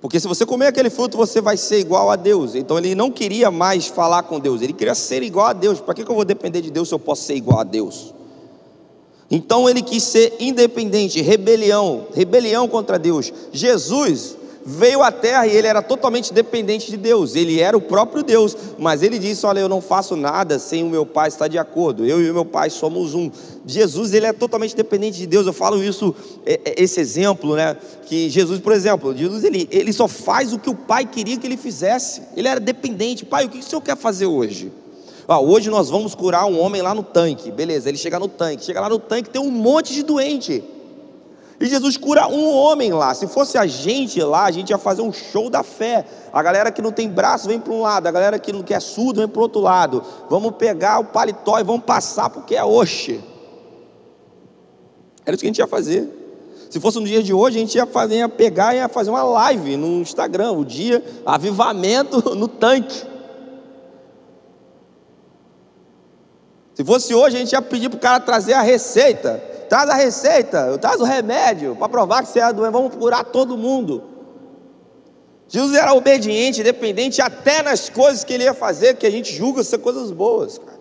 porque 0.01 0.19
se 0.19 0.27
você 0.27 0.47
comer 0.47 0.69
aquele 0.69 0.89
fruto, 0.89 1.17
você 1.17 1.41
vai 1.41 1.57
ser 1.57 1.79
igual 1.79 2.11
a 2.11 2.17
Deus. 2.17 2.55
Então 2.55 2.79
ele 2.79 2.95
não 2.95 3.11
queria 3.11 3.51
mais 3.51 3.87
falar 3.87 4.23
com 4.23 4.41
Deus, 4.41 4.63
ele 4.63 4.73
queria 4.73 4.95
ser 4.95 5.23
igual 5.23 5.47
a 5.47 5.53
Deus. 5.53 5.81
Para 5.81 5.93
que 5.95 6.03
eu 6.03 6.15
vou 6.15 6.25
depender 6.25 6.63
de 6.63 6.71
Deus 6.71 6.89
se 6.89 6.95
eu 6.95 6.99
posso 6.99 7.25
ser 7.25 7.35
igual 7.35 7.59
a 7.61 7.65
Deus? 7.65 8.15
Então 9.31 9.69
ele 9.69 9.83
quis 9.83 10.03
ser 10.03 10.35
independente, 10.41 11.21
rebelião, 11.21 12.07
rebelião 12.15 12.67
contra 12.67 12.99
Deus. 12.99 13.33
Jesus 13.53 14.37
veio 14.65 15.03
à 15.03 15.11
terra 15.11 15.47
e 15.47 15.57
ele 15.57 15.67
era 15.67 15.83
totalmente 15.83 16.33
dependente 16.33 16.91
de 16.91 16.97
Deus, 16.97 17.35
ele 17.35 17.61
era 17.61 17.77
o 17.77 17.81
próprio 17.81 18.23
Deus, 18.23 18.57
mas 18.79 19.03
ele 19.03 19.19
disse: 19.19 19.47
Olha, 19.47 19.61
eu 19.61 19.69
não 19.69 19.81
faço 19.81 20.17
nada 20.17 20.59
sem 20.59 20.85
o 20.85 20.91
meu 20.91 21.07
Pai 21.07 21.29
estar 21.29 21.49
de 21.49 21.59
acordo, 21.59 22.05
eu 22.05 22.21
e 22.23 22.31
o 22.31 22.35
meu 22.35 22.45
Pai 22.45 22.71
somos 22.71 23.15
um. 23.15 23.31
Jesus, 23.67 24.13
ele 24.13 24.27
é 24.27 24.33
totalmente 24.33 24.75
dependente 24.75 25.19
de 25.19 25.27
Deus, 25.27 25.47
eu 25.47 25.53
falo 25.53 25.83
isso, 25.83 26.15
é, 26.45 26.61
é, 26.65 26.83
esse 26.83 27.01
exemplo, 27.01 27.55
né? 27.57 27.77
Que 28.07 28.29
Jesus, 28.29 28.61
por 28.61 28.73
exemplo, 28.73 29.17
Jesus, 29.17 29.45
ele, 29.45 29.69
ele 29.71 29.93
só 29.93 30.09
faz 30.09 30.53
o 30.53 30.59
que 30.59 30.71
o 30.71 30.75
Pai 30.75 31.05
queria 31.05 31.37
que 31.37 31.47
ele 31.47 31.57
fizesse, 31.57 32.23
ele 32.37 32.49
era 32.49 32.61
dependente. 32.61 33.25
Pai, 33.25 33.47
o 33.47 33.49
que 33.49 33.59
o 33.59 33.63
Senhor 33.63 33.81
quer 33.81 33.97
fazer 33.97 34.27
hoje? 34.27 34.73
Ah, 35.29 35.41
hoje 35.41 35.71
nós 35.71 35.89
vamos 35.89 36.15
curar 36.15 36.45
um 36.47 36.59
homem 36.59 36.83
lá 36.83 36.93
no 36.93 37.05
tanque, 37.05 37.53
beleza, 37.53 37.89
ele 37.89 37.99
chega 37.99 38.19
no 38.19 38.27
tanque, 38.27 38.65
chega 38.65 38.81
lá 38.81 38.89
no 38.89 38.99
tanque, 38.99 39.31
tem 39.31 39.41
um 39.41 39.51
monte 39.51 39.95
de 39.95 40.03
doente. 40.03 40.65
E 41.61 41.67
Jesus 41.67 41.99
cura 41.99 42.27
um 42.27 42.51
homem 42.55 42.91
lá. 42.91 43.13
Se 43.13 43.27
fosse 43.27 43.59
a 43.59 43.67
gente 43.67 44.19
lá, 44.23 44.45
a 44.45 44.51
gente 44.51 44.71
ia 44.71 44.79
fazer 44.79 45.03
um 45.03 45.13
show 45.13 45.51
da 45.51 45.63
fé. 45.63 46.07
A 46.33 46.43
galera 46.43 46.73
que 46.73 46.81
não 46.81 46.91
tem 46.91 47.07
braço 47.07 47.47
vem 47.47 47.61
para 47.61 47.73
um 47.73 47.83
lado, 47.83 48.07
a 48.07 48.11
galera 48.11 48.39
que 48.39 48.51
não 48.51 48.63
quer 48.63 48.81
surdo 48.81 49.21
vem 49.21 49.29
para 49.29 49.39
o 49.39 49.43
outro 49.43 49.61
lado. 49.61 50.03
Vamos 50.31 50.53
pegar 50.53 50.99
o 51.01 51.05
paletó 51.05 51.61
e 51.61 51.63
vamos 51.63 51.85
passar 51.85 52.31
porque 52.31 52.57
é 52.57 52.65
oxe. 52.65 53.21
Era 55.27 55.35
isso 55.35 55.41
que 55.43 55.47
a 55.47 55.51
gente 55.51 55.59
ia 55.59 55.67
fazer. 55.67 56.09
Se 56.71 56.81
fosse 56.81 56.99
no 56.99 57.05
dia 57.05 57.23
de 57.23 57.35
hoje, 57.35 57.59
a 57.59 57.61
gente 57.61 57.75
ia, 57.75 57.85
fazer, 57.85 58.17
ia 58.17 58.29
pegar 58.29 58.75
e 58.75 58.79
ia 58.79 58.89
fazer 58.89 59.11
uma 59.11 59.23
live 59.23 59.77
no 59.77 60.01
Instagram, 60.01 60.53
o 60.53 60.65
dia 60.65 61.05
avivamento 61.27 62.23
no 62.35 62.49
tanque. 62.49 63.05
Se 66.73 66.83
fosse 66.83 67.15
hoje, 67.15 67.37
a 67.37 67.39
gente 67.41 67.53
ia 67.53 67.61
pedir 67.61 67.91
para 67.91 67.99
o 67.99 68.01
cara 68.01 68.21
trazer 68.21 68.55
a 68.55 68.63
receita 68.63 69.51
traz 69.71 69.89
a 69.89 69.95
receita, 69.95 70.77
traz 70.79 71.01
o 71.01 71.05
remédio 71.05 71.77
para 71.77 71.89
provar 71.89 72.23
que 72.23 72.29
você 72.29 72.41
é 72.41 72.53
doente, 72.53 72.73
vamos 72.73 72.93
curar 72.97 73.25
todo 73.25 73.57
mundo. 73.57 74.03
Jesus 75.47 75.77
era 75.77 75.95
obediente, 75.95 76.61
dependente 76.65 77.23
até 77.23 77.63
nas 77.63 77.89
coisas 77.89 78.25
que 78.25 78.33
ele 78.33 78.43
ia 78.43 78.53
fazer, 78.53 78.97
que 78.97 79.07
a 79.07 79.11
gente 79.11 79.33
julga 79.33 79.63
ser 79.63 79.79
coisas 79.79 80.11
boas, 80.11 80.59
cara. 80.59 80.81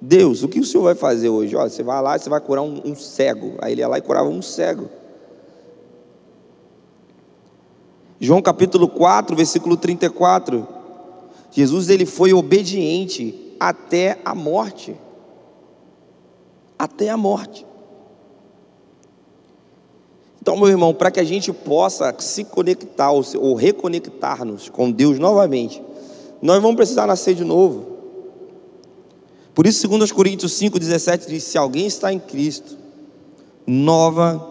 Deus, 0.00 0.42
o 0.42 0.48
que 0.48 0.58
o 0.58 0.64
Senhor 0.64 0.82
vai 0.82 0.96
fazer 0.96 1.28
hoje? 1.28 1.54
Olha, 1.54 1.70
você 1.70 1.82
vai 1.82 2.02
lá 2.02 2.16
e 2.16 2.18
você 2.18 2.28
vai 2.28 2.40
curar 2.40 2.62
um, 2.62 2.82
um 2.84 2.96
cego. 2.96 3.54
Aí 3.60 3.72
ele 3.72 3.82
ia 3.82 3.88
lá 3.88 3.98
e 3.98 4.02
curava 4.02 4.28
um 4.28 4.42
cego. 4.42 4.88
João 8.18 8.42
capítulo 8.42 8.88
4, 8.88 9.36
versículo 9.36 9.76
34. 9.76 10.66
Jesus 11.52 11.88
ele 11.88 12.06
foi 12.06 12.32
obediente 12.32 13.54
até 13.60 14.18
a 14.24 14.34
morte 14.34 14.96
até 16.80 17.10
a 17.10 17.16
morte. 17.16 17.66
Então, 20.40 20.56
meu 20.56 20.68
irmão, 20.68 20.94
para 20.94 21.10
que 21.10 21.20
a 21.20 21.24
gente 21.24 21.52
possa 21.52 22.14
se 22.18 22.42
conectar 22.42 23.12
ou 23.12 23.54
reconectar-nos 23.54 24.70
com 24.70 24.90
Deus 24.90 25.18
novamente, 25.18 25.82
nós 26.40 26.62
vamos 26.62 26.76
precisar 26.76 27.06
nascer 27.06 27.34
de 27.34 27.44
novo. 27.44 27.98
Por 29.54 29.66
isso, 29.66 29.86
2 29.86 30.10
Coríntios 30.10 30.52
5,17 30.52 31.28
diz: 31.28 31.44
Se 31.44 31.58
alguém 31.58 31.86
está 31.86 32.10
em 32.10 32.18
Cristo, 32.18 32.78
nova 33.66 34.48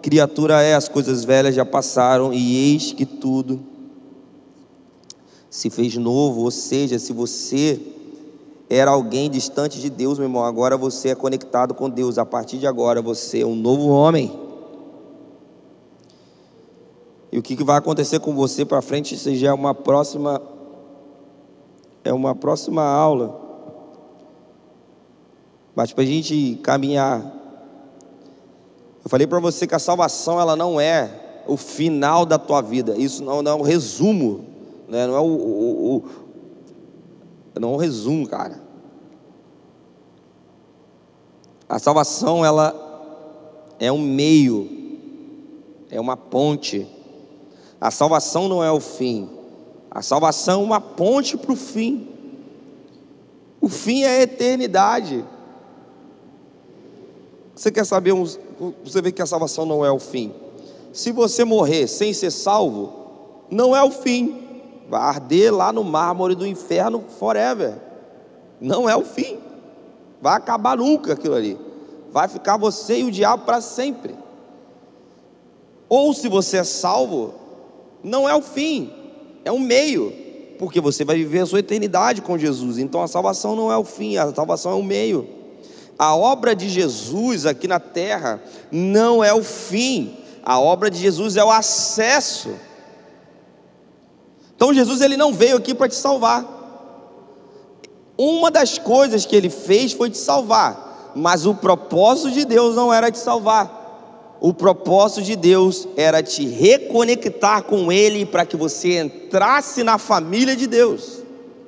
criatura 0.00 0.62
é, 0.62 0.74
as 0.74 0.88
coisas 0.88 1.24
velhas 1.24 1.56
já 1.56 1.64
passaram, 1.64 2.32
e 2.32 2.72
eis 2.72 2.92
que 2.92 3.04
tudo 3.04 3.60
se 5.50 5.68
fez 5.68 5.96
novo. 5.96 6.42
Ou 6.42 6.50
seja, 6.52 6.96
se 7.00 7.12
você 7.12 7.80
era 8.68 8.90
alguém 8.90 9.30
distante 9.30 9.80
de 9.80 9.90
Deus, 9.90 10.18
meu 10.18 10.26
irmão. 10.26 10.44
Agora 10.44 10.76
você 10.76 11.10
é 11.10 11.14
conectado 11.14 11.74
com 11.74 11.90
Deus. 11.90 12.18
A 12.18 12.24
partir 12.24 12.58
de 12.58 12.66
agora 12.66 13.02
você 13.02 13.40
é 13.40 13.46
um 13.46 13.54
novo 13.54 13.88
homem. 13.88 14.38
E 17.30 17.38
o 17.38 17.42
que 17.42 17.62
vai 17.64 17.78
acontecer 17.78 18.20
com 18.20 18.34
você 18.34 18.64
para 18.64 18.82
frente, 18.82 19.14
isso 19.14 19.34
já 19.34 19.48
é 19.48 19.52
uma 19.52 19.74
próxima 19.74 20.40
é 22.04 22.12
uma 22.12 22.34
próxima 22.34 22.82
aula. 22.82 23.40
Mas 25.74 25.92
para 25.92 26.04
a 26.04 26.06
gente 26.06 26.58
caminhar, 26.62 27.20
eu 29.04 29.08
falei 29.08 29.26
para 29.26 29.40
você 29.40 29.66
que 29.66 29.74
a 29.74 29.78
salvação 29.78 30.40
ela 30.40 30.54
não 30.54 30.80
é 30.80 31.42
o 31.46 31.56
final 31.56 32.26
da 32.26 32.38
tua 32.38 32.60
vida. 32.60 32.96
Isso 32.96 33.24
não, 33.24 33.42
não 33.42 33.52
é 33.52 33.54
o 33.54 33.62
resumo, 33.62 34.44
né? 34.88 35.06
não 35.06 35.16
é 35.16 35.20
o, 35.20 35.24
o, 35.24 35.96
o 35.96 36.21
não 37.60 37.70
é 37.70 37.72
um 37.72 37.76
resumo, 37.76 38.26
cara. 38.26 38.60
A 41.68 41.78
salvação, 41.78 42.44
ela 42.44 42.74
é 43.78 43.90
um 43.90 43.98
meio, 43.98 44.68
é 45.90 46.00
uma 46.00 46.16
ponte. 46.16 46.86
A 47.80 47.90
salvação 47.90 48.48
não 48.48 48.62
é 48.62 48.70
o 48.70 48.80
fim. 48.80 49.28
A 49.90 50.02
salvação 50.02 50.62
é 50.62 50.64
uma 50.64 50.80
ponte 50.80 51.36
para 51.36 51.52
o 51.52 51.56
fim. 51.56 52.08
O 53.60 53.68
fim 53.68 54.02
é 54.02 54.08
a 54.08 54.22
eternidade. 54.22 55.24
Você 57.54 57.70
quer 57.70 57.84
saber, 57.84 58.12
você 58.84 59.02
vê 59.02 59.12
que 59.12 59.22
a 59.22 59.26
salvação 59.26 59.64
não 59.64 59.84
é 59.84 59.90
o 59.90 59.98
fim. 59.98 60.32
Se 60.92 61.12
você 61.12 61.44
morrer 61.44 61.86
sem 61.86 62.12
ser 62.12 62.30
salvo, 62.30 62.92
não 63.50 63.74
é 63.74 63.82
o 63.82 63.90
fim. 63.90 64.41
Vai 64.92 65.00
arder 65.00 65.50
lá 65.50 65.72
no 65.72 65.82
mármore 65.82 66.34
do 66.34 66.46
inferno 66.46 67.02
forever. 67.18 67.78
Não 68.60 68.86
é 68.86 68.94
o 68.94 69.02
fim. 69.02 69.38
Vai 70.20 70.36
acabar 70.36 70.76
nunca 70.76 71.14
aquilo 71.14 71.34
ali. 71.34 71.58
Vai 72.12 72.28
ficar 72.28 72.58
você 72.58 72.98
e 72.98 73.04
o 73.04 73.10
diabo 73.10 73.46
para 73.46 73.62
sempre. 73.62 74.14
Ou 75.88 76.12
se 76.12 76.28
você 76.28 76.58
é 76.58 76.64
salvo, 76.64 77.32
não 78.04 78.28
é 78.28 78.34
o 78.34 78.42
fim, 78.42 78.92
é 79.46 79.50
um 79.50 79.58
meio, 79.58 80.12
porque 80.58 80.78
você 80.78 81.06
vai 81.06 81.16
viver 81.16 81.40
a 81.40 81.46
sua 81.46 81.60
eternidade 81.60 82.20
com 82.20 82.36
Jesus. 82.36 82.76
Então 82.76 83.00
a 83.00 83.08
salvação 83.08 83.56
não 83.56 83.72
é 83.72 83.76
o 83.78 83.84
fim, 83.84 84.18
a 84.18 84.30
salvação 84.34 84.72
é 84.72 84.74
o 84.74 84.82
meio. 84.82 85.26
A 85.98 86.14
obra 86.14 86.54
de 86.54 86.68
Jesus 86.68 87.46
aqui 87.46 87.66
na 87.66 87.80
terra 87.80 88.42
não 88.70 89.24
é 89.24 89.32
o 89.32 89.42
fim, 89.42 90.18
a 90.42 90.60
obra 90.60 90.90
de 90.90 90.98
Jesus 90.98 91.38
é 91.38 91.42
o 91.42 91.50
acesso. 91.50 92.50
Então 94.62 94.72
Jesus 94.72 95.00
ele 95.00 95.16
não 95.16 95.32
veio 95.32 95.56
aqui 95.56 95.74
para 95.74 95.88
te 95.88 95.96
salvar. 95.96 96.46
Uma 98.16 98.48
das 98.48 98.78
coisas 98.78 99.26
que 99.26 99.34
ele 99.34 99.50
fez 99.50 99.92
foi 99.92 100.08
te 100.08 100.16
salvar, 100.16 101.12
mas 101.16 101.46
o 101.46 101.52
propósito 101.52 102.30
de 102.30 102.44
Deus 102.44 102.76
não 102.76 102.92
era 102.94 103.10
te 103.10 103.18
salvar. 103.18 104.38
O 104.40 104.54
propósito 104.54 105.22
de 105.22 105.34
Deus 105.34 105.88
era 105.96 106.22
te 106.22 106.46
reconectar 106.46 107.64
com 107.64 107.90
Ele 107.90 108.24
para 108.24 108.46
que 108.46 108.56
você 108.56 109.02
entrasse 109.02 109.82
na 109.82 109.98
família 109.98 110.54
de 110.54 110.68
Deus. 110.68 111.18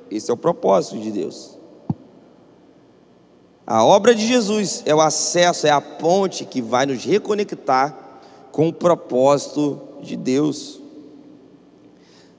Esse 0.09 0.31
é 0.31 0.33
o 0.33 0.37
propósito 0.37 0.97
de 0.97 1.11
Deus. 1.11 1.59
A 3.67 3.83
obra 3.83 4.15
de 4.15 4.25
Jesus 4.25 4.83
é 4.85 4.95
o 4.95 5.01
acesso, 5.01 5.67
é 5.67 5.69
a 5.69 5.81
ponte 5.81 6.45
que 6.45 6.61
vai 6.61 6.85
nos 6.85 7.03
reconectar 7.03 8.21
com 8.53 8.69
o 8.69 8.73
propósito 8.73 9.81
de 10.01 10.15
Deus. 10.15 10.84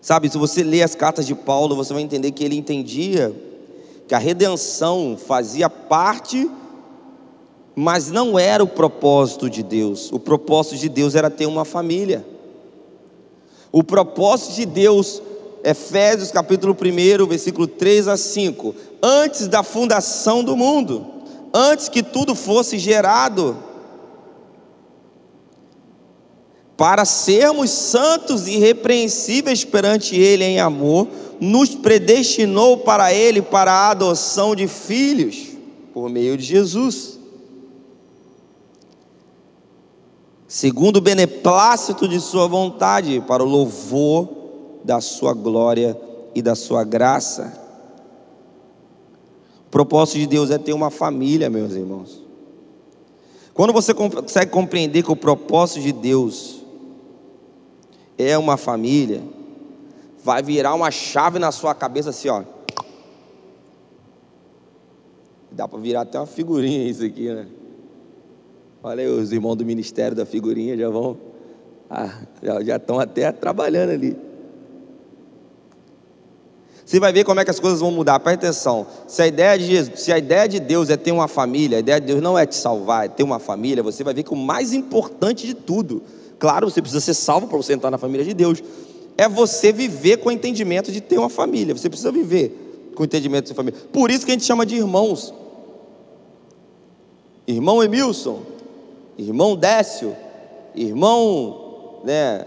Sabe, 0.06 0.30
se 0.30 0.38
você 0.38 0.62
ler 0.62 0.84
as 0.84 0.94
cartas 0.94 1.26
de 1.26 1.34
Paulo, 1.34 1.74
você 1.74 1.92
vai 1.92 2.00
entender 2.00 2.30
que 2.30 2.44
ele 2.44 2.56
entendia 2.56 3.34
que 4.06 4.14
a 4.14 4.18
redenção 4.18 5.18
fazia 5.18 5.68
parte, 5.68 6.48
mas 7.74 8.08
não 8.08 8.38
era 8.38 8.62
o 8.62 8.68
propósito 8.68 9.50
de 9.50 9.64
Deus. 9.64 10.12
O 10.12 10.20
propósito 10.20 10.76
de 10.76 10.88
Deus 10.88 11.16
era 11.16 11.28
ter 11.28 11.46
uma 11.46 11.64
família. 11.64 12.24
O 13.72 13.82
propósito 13.82 14.54
de 14.54 14.64
Deus, 14.64 15.20
Efésios 15.64 16.30
capítulo 16.30 16.72
1, 16.80 17.26
versículo 17.26 17.66
3 17.66 18.06
a 18.06 18.16
5, 18.16 18.76
antes 19.02 19.48
da 19.48 19.64
fundação 19.64 20.44
do 20.44 20.56
mundo, 20.56 21.04
antes 21.52 21.88
que 21.88 22.04
tudo 22.04 22.36
fosse 22.36 22.78
gerado, 22.78 23.56
para 26.76 27.04
sermos 27.04 27.70
santos 27.70 28.46
e 28.46 28.52
irrepreensíveis 28.52 29.64
perante 29.64 30.14
Ele 30.14 30.44
em 30.44 30.60
amor, 30.60 31.08
nos 31.40 31.74
predestinou 31.74 32.78
para 32.78 33.12
Ele 33.12 33.40
para 33.40 33.72
a 33.72 33.90
adoção 33.90 34.54
de 34.54 34.68
filhos 34.68 35.56
por 35.92 36.08
meio 36.08 36.36
de 36.36 36.44
Jesus. 36.44 37.16
segundo 40.56 40.96
o 40.96 41.00
beneplácito 41.00 42.08
de 42.08 42.20
Sua 42.20 42.46
vontade, 42.46 43.20
para 43.20 43.42
o 43.42 43.46
louvor 43.46 44.28
da 44.84 45.00
Sua 45.00 45.34
glória 45.34 45.98
e 46.34 46.40
da 46.40 46.54
Sua 46.54 46.84
graça. 46.84 47.52
O 49.66 49.70
propósito 49.70 50.18
de 50.18 50.26
Deus 50.26 50.50
é 50.50 50.56
ter 50.56 50.72
uma 50.72 50.90
família, 50.90 51.50
meus 51.50 51.74
irmãos. 51.74 52.22
Quando 53.52 53.72
você 53.72 53.92
consegue 53.92 54.50
compreender 54.50 55.02
que 55.02 55.10
o 55.12 55.16
propósito 55.16 55.80
de 55.80 55.92
Deus 55.92 56.55
é 58.18 58.36
uma 58.36 58.56
família, 58.56 59.22
vai 60.22 60.42
virar 60.42 60.74
uma 60.74 60.90
chave 60.90 61.38
na 61.38 61.52
sua 61.52 61.74
cabeça 61.74 62.10
assim, 62.10 62.28
ó. 62.28 62.42
Dá 65.50 65.66
para 65.66 65.78
virar 65.78 66.02
até 66.02 66.18
uma 66.18 66.26
figurinha 66.26 66.88
isso 66.88 67.04
aqui, 67.04 67.32
né? 67.32 67.46
Olha 68.82 69.02
aí, 69.02 69.08
os 69.08 69.32
irmãos 69.32 69.56
do 69.56 69.64
Ministério 69.64 70.16
da 70.16 70.26
Figurinha 70.26 70.76
já 70.76 70.88
vão. 70.88 71.16
Ah, 71.88 72.22
já, 72.62 72.76
estão 72.76 73.00
até 73.00 73.32
trabalhando 73.32 73.90
ali. 73.90 74.16
Você 76.84 77.00
vai 77.00 77.12
ver 77.12 77.24
como 77.24 77.40
é 77.40 77.44
que 77.44 77.50
as 77.50 77.58
coisas 77.58 77.80
vão 77.80 77.90
mudar. 77.90 78.20
Presta 78.20 78.46
atenção. 78.46 78.86
Se 79.08 79.20
a 79.22 79.26
ideia 79.26 79.58
de 79.58 79.64
Jesus, 79.64 80.00
se 80.00 80.12
a 80.12 80.18
ideia 80.18 80.48
de 80.48 80.60
Deus 80.60 80.88
é 80.88 80.96
ter 80.96 81.10
uma 81.10 81.26
família, 81.26 81.78
a 81.78 81.80
ideia 81.80 82.00
de 82.00 82.06
Deus 82.06 82.22
não 82.22 82.38
é 82.38 82.46
te 82.46 82.54
salvar, 82.54 83.06
é 83.06 83.08
ter 83.08 83.24
uma 83.24 83.40
família, 83.40 83.82
você 83.82 84.04
vai 84.04 84.14
ver 84.14 84.22
que 84.22 84.32
o 84.32 84.36
mais 84.36 84.72
importante 84.72 85.48
de 85.48 85.54
tudo, 85.54 86.02
claro, 86.38 86.70
você 86.70 86.80
precisa 86.80 87.00
ser 87.00 87.14
salvo 87.14 87.46
para 87.46 87.56
você 87.56 87.72
entrar 87.72 87.90
na 87.90 87.98
família 87.98 88.24
de 88.24 88.34
Deus, 88.34 88.62
é 89.16 89.28
você 89.28 89.72
viver 89.72 90.18
com 90.18 90.28
o 90.28 90.32
entendimento 90.32 90.92
de 90.92 91.00
ter 91.00 91.18
uma 91.18 91.30
família. 91.30 91.74
Você 91.74 91.88
precisa 91.88 92.12
viver 92.12 92.92
com 92.94 93.02
o 93.02 93.06
entendimento 93.06 93.44
de 93.44 93.50
ter 93.50 93.54
família. 93.54 93.80
Por 93.92 94.10
isso 94.10 94.24
que 94.24 94.32
a 94.32 94.34
gente 94.34 94.44
chama 94.44 94.66
de 94.66 94.76
irmãos. 94.76 95.32
Irmão 97.46 97.82
Emilson, 97.82 98.42
irmão 99.16 99.56
Décio, 99.56 100.14
irmão, 100.74 102.00
né? 102.04 102.46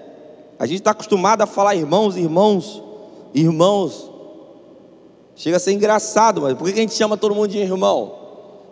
A 0.60 0.66
gente 0.66 0.80
está 0.80 0.92
acostumado 0.92 1.42
a 1.42 1.46
falar 1.46 1.76
irmãos, 1.76 2.18
irmãos, 2.18 2.84
irmãos. 3.34 4.10
Chega 5.36 5.56
a 5.56 5.60
ser 5.60 5.72
engraçado, 5.72 6.42
mas 6.42 6.54
por 6.54 6.68
que 6.68 6.74
a 6.78 6.82
gente 6.82 6.94
chama 6.94 7.16
todo 7.16 7.34
mundo 7.34 7.48
de 7.48 7.60
irmão? 7.60 8.14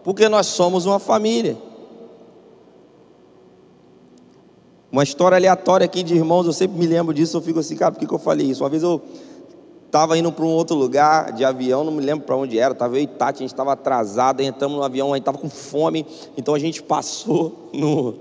Porque 0.04 0.28
nós 0.28 0.48
somos 0.48 0.86
uma 0.86 1.00
família. 1.00 1.58
Uma 4.98 5.04
história 5.04 5.36
aleatória 5.36 5.86
aqui 5.86 6.02
de 6.02 6.16
irmãos, 6.16 6.48
eu 6.48 6.54
sempre 6.54 6.76
me 6.76 6.88
lembro 6.88 7.14
disso, 7.14 7.38
eu 7.38 7.42
fico 7.42 7.60
assim, 7.60 7.76
cara, 7.76 7.92
por 7.92 8.00
que, 8.00 8.08
que 8.08 8.14
eu 8.16 8.18
falei 8.18 8.48
isso? 8.48 8.64
Uma 8.64 8.70
vez 8.72 8.82
eu 8.82 9.00
estava 9.86 10.18
indo 10.18 10.32
para 10.32 10.44
um 10.44 10.48
outro 10.48 10.76
lugar 10.76 11.34
de 11.34 11.46
avião, 11.46 11.84
não 11.84 11.92
me 11.92 12.02
lembro 12.04 12.26
para 12.26 12.36
onde 12.36 12.58
era, 12.58 12.74
estava 12.74 12.98
eu 12.98 13.04
e 13.04 13.06
Tati, 13.06 13.38
a 13.38 13.44
gente 13.44 13.54
estava 13.54 13.74
atrasado, 13.74 14.42
entramos 14.42 14.76
no 14.76 14.82
avião, 14.82 15.14
a 15.14 15.16
gente 15.16 15.22
estava 15.22 15.38
com 15.38 15.52
fome, 15.52 16.04
então 16.36 16.56
a 16.56 16.58
gente 16.58 16.82
passou 16.82 17.70
no. 17.72 18.16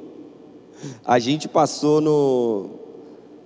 A 1.03 1.19
gente 1.19 1.49
passou 1.49 2.03
no. 2.03 2.67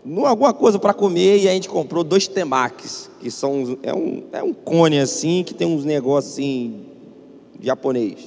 no 0.04 0.26
alguma 0.26 0.52
coisa 0.52 0.80
para 0.80 0.92
comer 0.92 1.38
e 1.38 1.48
a 1.48 1.52
gente 1.52 1.68
comprou 1.68 2.02
dois 2.02 2.26
temakis, 2.26 3.08
que 3.20 3.30
são. 3.30 3.78
É 3.84 3.94
um, 3.94 4.24
é 4.32 4.42
um 4.42 4.52
cone 4.52 4.98
assim, 4.98 5.44
que 5.44 5.54
tem 5.54 5.68
uns 5.68 5.84
negócios 5.84 6.32
assim. 6.32 6.84
japonês. 7.60 8.26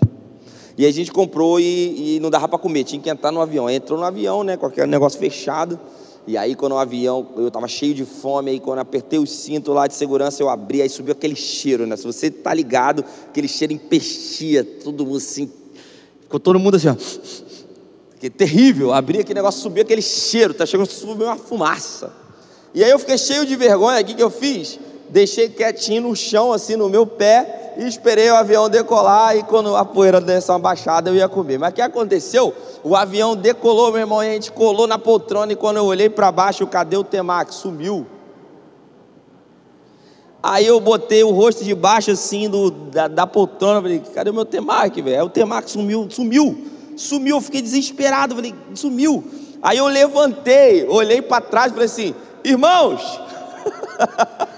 E 0.78 0.86
a 0.86 0.92
gente 0.92 1.12
comprou 1.12 1.60
e, 1.60 2.16
e 2.16 2.20
não 2.20 2.30
dava 2.30 2.48
para 2.48 2.58
comer, 2.58 2.84
tinha 2.84 3.02
que 3.02 3.10
entrar 3.10 3.32
no 3.32 3.42
avião. 3.42 3.70
Entrou 3.70 4.00
no 4.00 4.06
avião, 4.06 4.44
né, 4.44 4.58
com 4.58 4.66
aquele 4.66 4.88
negócio 4.88 5.20
fechado. 5.20 5.80
E 6.26 6.38
aí, 6.38 6.56
quando 6.56 6.72
o 6.72 6.78
avião, 6.78 7.28
eu 7.36 7.50
estava 7.50 7.68
cheio 7.68 7.94
de 7.94 8.06
fome, 8.06 8.52
aí 8.52 8.60
quando 8.60 8.80
apertei 8.80 9.20
o 9.20 9.28
cinto 9.28 9.74
lá 9.74 9.88
de 9.88 9.94
segurança, 9.94 10.42
eu 10.42 10.50
abri, 10.50 10.82
aí 10.82 10.88
subiu 10.88 11.12
aquele 11.12 11.36
cheiro, 11.36 11.86
né? 11.86 11.98
Se 11.98 12.06
você 12.06 12.32
tá 12.32 12.54
ligado, 12.54 13.04
aquele 13.28 13.48
cheiro 13.48 13.74
empestia, 13.74 14.64
todo 14.64 15.06
mundo 15.06 15.18
assim, 15.18 15.52
ficou 16.22 16.40
todo 16.40 16.58
mundo 16.58 16.78
assim, 16.78 16.88
ó. 16.88 16.96
Que 18.22 18.30
terrível, 18.30 18.94
abri 18.94 19.20
aquele 19.20 19.34
negócio, 19.34 19.62
subiu 19.62 19.84
aquele 19.84 20.02
cheiro, 20.02 20.54
tá 20.54 20.66
chegando, 20.66 20.88
subiu 20.88 21.28
uma 21.28 21.36
fumaça. 21.36 22.14
E 22.74 22.82
aí 22.82 22.90
eu 22.90 22.98
fiquei 22.98 23.18
cheio 23.18 23.46
de 23.46 23.58
vergonha, 23.58 24.00
o 24.02 24.06
que, 24.06 24.14
que 24.14 24.24
eu 24.24 24.30
fiz? 24.30 24.80
Deixei 25.10 25.50
quietinho 25.50 26.04
no 26.04 26.16
chão, 26.16 26.54
assim, 26.54 26.78
no 26.78 26.88
meu 26.88 27.06
pé, 27.06 27.63
e 27.78 27.88
esperei 27.88 28.30
o 28.30 28.36
avião 28.36 28.70
decolar, 28.70 29.36
e 29.36 29.44
quando 29.44 29.76
a 29.76 29.84
poeira 29.86 30.22
desse 30.22 30.50
uma 30.52 30.60
baixada, 30.60 31.10
eu 31.10 31.16
ia 31.16 31.28
comer. 31.28 31.58
Mas 31.58 31.72
o 31.72 31.76
que 31.76 31.82
aconteceu? 31.82 32.54
O 32.84 32.96
avião 32.96 33.36
decolou, 33.36 33.92
meu 33.92 34.02
irmão, 34.02 34.24
e 34.24 34.30
a 34.30 34.34
gente 34.34 34.52
colou 34.52 34.88
na 34.88 34.98
poltrona, 35.00 35.54
e 35.54 35.56
quando 35.56 35.78
eu 35.78 35.86
olhei 35.86 36.10
para 36.10 36.32
baixo, 36.32 36.66
cadê 36.68 36.98
o 36.98 37.04
Temac? 37.04 37.54
Sumiu. 37.54 38.06
Aí 40.42 40.66
eu 40.66 40.80
botei 40.82 41.24
o 41.24 41.32
rosto 41.32 41.64
de 41.64 41.74
baixo 41.74 42.12
assim 42.12 42.50
do, 42.50 42.70
da, 42.70 43.08
da 43.08 43.26
poltrona, 43.26 43.82
falei, 43.82 44.04
cadê 44.14 44.30
o 44.30 44.34
meu 44.34 44.44
Temac, 44.44 45.02
velho? 45.02 45.16
Aí 45.16 45.26
o 45.26 45.30
Temac 45.30 45.72
sumiu, 45.72 46.06
sumiu, 46.10 46.68
sumiu, 46.98 47.38
eu 47.38 47.42
fiquei 47.42 47.62
desesperado, 47.62 48.36
falei, 48.36 48.54
sumiu. 48.76 49.24
Aí 49.62 49.78
eu 49.78 49.88
levantei, 49.88 50.86
olhei 50.86 51.22
para 51.22 51.40
trás 51.40 51.68
e 51.68 51.70
falei 51.72 51.86
assim, 51.86 52.14
irmãos, 52.44 53.22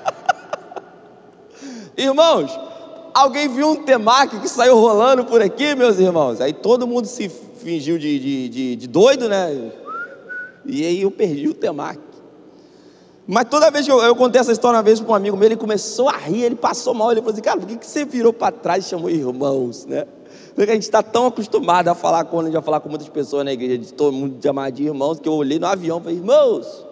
irmãos, 1.95 2.59
alguém 3.15 3.47
viu 3.47 3.69
um 3.69 3.75
Temac 3.77 4.37
que 4.39 4.49
saiu 4.49 4.77
rolando 4.77 5.23
por 5.23 5.41
aqui, 5.41 5.73
meus 5.73 5.97
irmãos? 5.97 6.41
Aí 6.41 6.51
todo 6.51 6.85
mundo 6.85 7.05
se 7.05 7.29
fingiu 7.29 7.97
de, 7.97 8.19
de, 8.19 8.49
de, 8.49 8.75
de 8.75 8.87
doido, 8.87 9.29
né? 9.29 9.71
E 10.65 10.85
aí 10.85 11.01
eu 11.01 11.09
perdi 11.09 11.47
o 11.47 11.53
temaki. 11.53 12.01
Mas 13.27 13.47
toda 13.49 13.71
vez 13.71 13.85
que 13.85 13.91
eu, 13.91 13.99
eu 14.01 14.15
contei 14.15 14.39
essa 14.39 14.51
história 14.51 14.77
uma 14.77 14.83
vez 14.83 14.99
para 14.99 15.11
um 15.11 15.15
amigo 15.15 15.37
meu, 15.37 15.47
ele 15.47 15.55
começou 15.55 16.09
a 16.09 16.17
rir, 16.17 16.43
ele 16.43 16.55
passou 16.55 16.93
mal, 16.93 17.11
ele 17.11 17.21
falou 17.21 17.33
assim, 17.33 17.41
cara, 17.41 17.59
por 17.59 17.67
que, 17.67 17.77
que 17.77 17.85
você 17.85 18.05
virou 18.05 18.33
para 18.33 18.51
trás 18.51 18.85
e 18.85 18.89
chamou 18.89 19.09
irmãos, 19.09 19.85
né? 19.85 20.05
Porque 20.53 20.69
a 20.69 20.73
gente 20.73 20.83
está 20.83 21.01
tão 21.01 21.25
acostumado 21.25 21.87
a 21.87 21.95
falar, 21.95 22.25
quando 22.25 22.43
a 22.43 22.45
gente 22.49 22.53
vai 22.53 22.63
falar 22.63 22.79
com 22.81 22.89
muitas 22.89 23.09
pessoas 23.09 23.45
na 23.45 23.53
igreja, 23.53 23.77
de 23.77 23.93
todo 23.93 24.13
mundo 24.13 24.37
chamar 24.43 24.71
de 24.71 24.83
irmãos, 24.83 25.19
que 25.19 25.27
eu 25.27 25.33
olhei 25.33 25.57
no 25.57 25.65
avião 25.65 25.99
e 25.99 26.01
falei, 26.01 26.17
irmãos. 26.17 26.85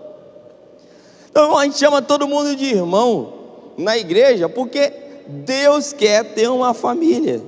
Então 1.29 1.57
a 1.57 1.65
gente 1.65 1.77
chama 1.77 2.01
todo 2.01 2.27
mundo 2.27 2.55
de 2.55 2.65
irmão 2.65 3.33
na 3.77 3.97
igreja, 3.97 4.49
porque 4.49 5.02
Deus 5.27 5.93
quer 5.93 6.33
ter 6.33 6.49
uma 6.49 6.73
família. 6.73 7.41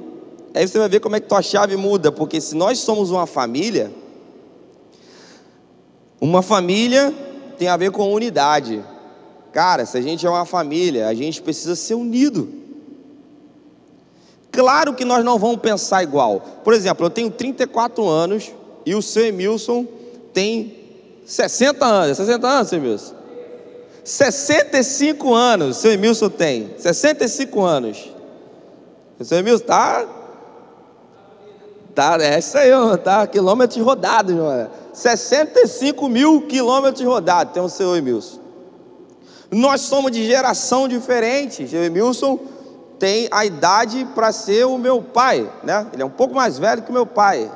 Aí 0.53 0.67
você 0.67 0.79
vai 0.79 0.87
ver 0.87 0.99
como 0.99 1.15
é 1.15 1.19
que 1.19 1.27
tua 1.27 1.41
chave 1.41 1.75
muda, 1.75 2.11
porque 2.11 2.39
se 2.39 2.55
nós 2.55 2.79
somos 2.79 3.11
uma 3.11 3.27
família, 3.27 3.91
uma 6.19 6.41
família 6.41 7.13
tem 7.57 7.67
a 7.67 7.75
ver 7.75 7.91
com 7.91 8.11
unidade. 8.13 8.83
Cara, 9.51 9.85
se 9.85 9.97
a 9.97 10.01
gente 10.01 10.25
é 10.25 10.29
uma 10.29 10.45
família, 10.45 11.07
a 11.07 11.13
gente 11.13 11.41
precisa 11.41 11.75
ser 11.75 11.95
unido. 11.95 12.49
Claro 14.51 14.93
que 14.93 15.03
nós 15.03 15.25
não 15.25 15.37
vamos 15.37 15.59
pensar 15.59 16.03
igual. 16.03 16.41
Por 16.63 16.73
exemplo, 16.73 17.05
eu 17.05 17.09
tenho 17.09 17.29
34 17.29 18.07
anos 18.07 18.51
e 18.85 18.95
o 18.95 19.01
seu 19.01 19.25
Emilson 19.25 19.85
tem 20.33 20.73
60 21.25 21.85
anos. 21.85 22.17
60 22.17 22.47
anos, 22.47 22.69
seu 22.69 22.77
Emilson? 22.77 23.14
65 24.05 25.33
anos, 25.33 25.77
seu 25.77 25.91
Emilson 25.91 26.29
tem. 26.29 26.73
65 26.77 27.61
anos. 27.61 28.13
O 29.19 29.25
seu 29.25 29.39
Emilson 29.39 29.63
está 29.63 30.05
Tá, 31.95 32.17
é 32.19 32.37
isso 32.37 32.57
aí, 32.57 32.69
tá? 33.05 33.25
Quilômetros 33.25 33.81
rodados, 33.81 34.35
mano. 34.35 34.69
65 34.91 36.09
mil 36.09 36.41
quilômetros 36.41 37.05
rodados 37.05 37.53
tem 37.53 37.63
o 37.63 37.69
seu 37.69 37.95
Emilson. 37.95 38.41
Nós 39.49 39.79
somos 39.81 40.11
de 40.11 40.25
geração 40.25 40.89
diferente. 40.89 41.63
O 41.63 41.77
Emilson 41.77 42.37
tem 42.99 43.29
a 43.31 43.45
idade 43.45 44.05
para 44.13 44.33
ser 44.33 44.65
o 44.65 44.77
meu 44.77 45.01
pai, 45.01 45.49
né? 45.63 45.87
Ele 45.93 46.01
é 46.01 46.05
um 46.05 46.09
pouco 46.09 46.35
mais 46.35 46.59
velho 46.59 46.81
que 46.81 46.89
o 46.89 46.93
meu 46.93 47.05
pai. 47.05 47.49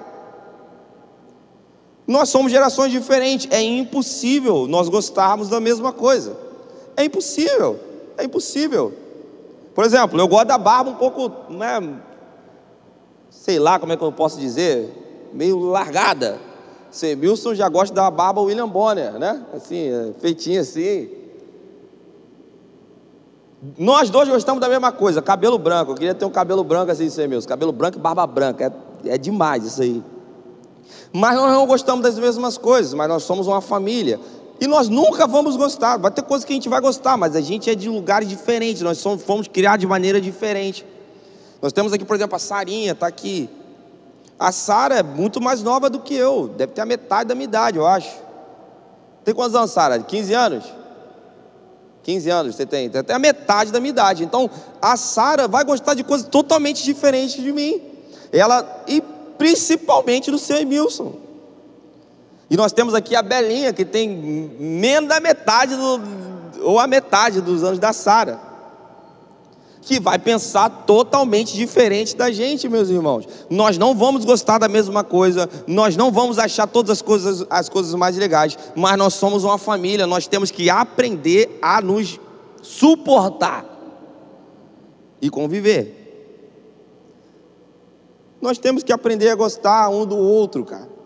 Nós 2.10 2.30
somos 2.30 2.52
gerações 2.52 2.92
diferentes. 2.92 3.48
É 3.52 3.62
impossível 3.62 4.66
nós 4.66 4.90
gostarmos 4.90 5.48
da 5.48 5.60
mesma 5.60 5.94
coisa. 5.94 6.36
É 6.98 7.04
impossível. 7.06 7.80
É 8.18 8.24
impossível. 8.24 8.92
Por 9.76 9.86
exemplo, 9.86 10.20
eu 10.20 10.28
gosto 10.28 10.48
da 10.48 10.58
barba 10.58 10.90
um 10.90 10.96
pouco, 10.96 11.32
né, 11.54 12.00
sei 13.30 13.60
lá 13.60 13.78
como 13.78 13.94
é 13.94 13.96
que 13.96 14.04
eu 14.04 14.12
posso 14.12 14.40
dizer, 14.40 15.30
meio 15.32 15.60
largada. 15.60 16.40
Você, 16.90 17.14
Wilson 17.14 17.54
já 17.54 17.70
gosta 17.70 17.94
da 17.94 18.10
barba 18.10 18.42
William 18.42 18.68
Bonner, 18.68 19.14
né? 19.20 19.46
Assim, 19.54 19.92
é, 19.92 20.12
feitinha 20.20 20.62
assim. 20.62 21.12
Nós 23.78 24.10
dois 24.10 24.28
gostamos 24.28 24.60
da 24.60 24.68
mesma 24.68 24.92
coisa, 24.92 25.22
cabelo 25.22 25.60
branco. 25.60 25.92
Eu 25.92 25.96
queria 25.96 26.16
ter 26.16 26.26
um 26.26 26.32
cabelo 26.32 26.64
branco 26.64 26.92
assim, 26.92 27.08
seu 27.08 27.30
Wilson. 27.30 27.48
Cabelo 27.48 27.72
branco 27.72 28.00
e 28.00 28.02
barba 28.02 28.26
branca. 28.26 28.74
É, 29.06 29.14
é 29.14 29.18
demais 29.20 29.64
isso 29.64 29.84
aí. 29.84 30.04
Mas 31.12 31.36
nós 31.36 31.52
não 31.52 31.66
gostamos 31.66 32.04
das 32.04 32.18
mesmas 32.18 32.58
coisas, 32.58 32.94
mas 32.94 33.08
nós 33.08 33.24
somos 33.24 33.48
uma 33.48 33.62
família. 33.62 34.20
E 34.62 34.68
nós 34.68 34.90
nunca 34.90 35.26
vamos 35.26 35.56
gostar. 35.56 35.98
Vai 35.98 36.12
ter 36.12 36.22
coisas 36.22 36.46
que 36.46 36.52
a 36.52 36.56
gente 36.56 36.70
vai 36.70 36.82
gostar, 36.82 37.18
mas 37.18 37.36
a 37.36 37.42
gente 37.42 37.70
é 37.70 37.76
de 37.76 37.90
lugares 37.90 38.28
diferentes. 38.28 38.82
Nós 38.82 38.98
somos, 38.98 39.24
fomos 39.24 39.48
criados 39.48 39.80
de 39.80 39.88
maneira 39.88 40.20
diferente. 40.20 40.86
Nós 41.62 41.74
temos 41.74 41.92
aqui, 41.94 42.06
por 42.06 42.16
exemplo, 42.16 42.36
a 42.36 42.40
Sarinha, 42.40 42.92
está 42.92 43.08
aqui. 43.08 43.50
A 44.38 44.52
Sara 44.52 45.00
é 45.00 45.04
muito 45.04 45.42
mais 45.42 45.62
nova 45.62 45.90
do 45.90 46.00
que 46.00 46.14
eu, 46.14 46.48
deve 46.48 46.72
ter 46.72 46.80
a 46.80 46.86
metade 46.86 47.28
da 47.28 47.36
minha 47.36 47.44
idade, 47.44 47.78
eu 47.78 47.86
acho. 47.86 48.10
Tem 49.26 49.36
quantos 49.36 49.54
anos, 49.54 49.72
Sara? 49.72 50.00
15 50.00 50.34
anos? 50.34 50.64
15 52.04 52.30
anos 52.30 52.56
você 52.56 52.66
tem, 52.66 52.90
tem 52.90 53.02
até 53.02 53.14
a 53.14 53.20
metade 53.20 53.72
da 53.72 53.82
minha 53.82 53.90
idade. 53.90 54.24
Então, 54.24 54.50
a 54.82 54.96
Sara 54.96 55.46
vai 55.46 55.66
gostar 55.66 55.94
de 55.94 56.06
coisas 56.06 56.26
totalmente 56.26 56.84
diferentes 56.84 57.36
de 57.36 57.52
mim. 57.52 57.82
Ela, 58.32 58.84
e 58.88 59.04
principalmente 59.40 60.30
do 60.30 60.38
seu 60.38 60.58
Emilson. 60.58 61.16
E 62.48 62.56
nós 62.56 62.72
temos 62.72 62.94
aqui 62.94 63.16
a 63.16 63.24
Belinha, 63.24 63.74
que 63.74 63.84
tem 63.84 64.08
menos 64.10 65.10
da 65.10 65.20
metade 65.20 65.76
do, 65.76 66.02
ou 66.62 66.78
a 66.78 66.86
metade 66.86 67.42
dos 67.42 67.64
anos 67.64 67.80
da 67.80 67.92
Sara 67.92 68.50
que 69.82 70.00
vai 70.00 70.20
pensar 70.20 70.70
totalmente 70.86 71.56
diferente 71.56 72.16
da 72.16 72.32
gente, 72.32 72.70
meus 72.70 72.90
irmãos. 72.90 73.28
Nós 73.50 73.76
não 73.76 73.96
vamos 73.96 74.24
gostar 74.24 74.60
da 74.60 74.68
mesma 74.68 75.04
coisa, 75.04 75.50
nós 75.66 75.98
não 75.98 76.12
vamos 76.12 76.38
achar 76.38 76.68
todas 76.68 76.92
as 76.92 77.02
coisas, 77.02 77.44
as 77.50 77.70
coisas 77.70 77.96
mais 77.96 78.16
legais, 78.16 78.56
mas 78.76 78.96
nós 78.98 79.16
somos 79.16 79.44
uma 79.44 79.58
família, 79.58 80.06
nós 80.06 80.28
temos 80.28 80.52
que 80.52 80.70
aprender 80.70 81.58
a 81.60 81.82
nos 81.82 82.20
suportar 82.62 83.66
e 85.20 85.30
conviver. 85.30 85.99
Nós 88.42 88.58
temos 88.58 88.84
que 88.84 88.94
aprender 88.94 89.30
a 89.30 89.36
gostar 89.36 89.90
um 89.90 90.06
do 90.06 90.18
outro, 90.18 90.64
cara. 90.64 91.00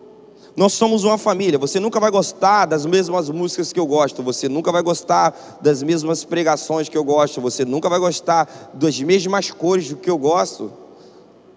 Nós 0.56 0.72
somos 0.72 1.02
uma 1.02 1.18
família. 1.18 1.58
Você 1.58 1.80
nunca 1.80 1.98
vai 1.98 2.10
gostar 2.10 2.66
das 2.66 2.86
mesmas 2.86 3.28
músicas 3.28 3.72
que 3.72 3.80
eu 3.80 3.86
gosto. 3.86 4.22
Você 4.22 4.48
nunca 4.48 4.70
vai 4.70 4.82
gostar 4.82 5.58
das 5.60 5.82
mesmas 5.82 6.24
pregações 6.24 6.88
que 6.88 6.96
eu 6.96 7.02
gosto. 7.02 7.40
Você 7.40 7.64
nunca 7.64 7.88
vai 7.88 7.98
gostar 7.98 8.70
das 8.72 9.00
mesmas 9.00 9.50
cores 9.50 9.88
do 9.88 9.96
que 9.96 10.08
eu 10.08 10.16
gosto. 10.16 10.72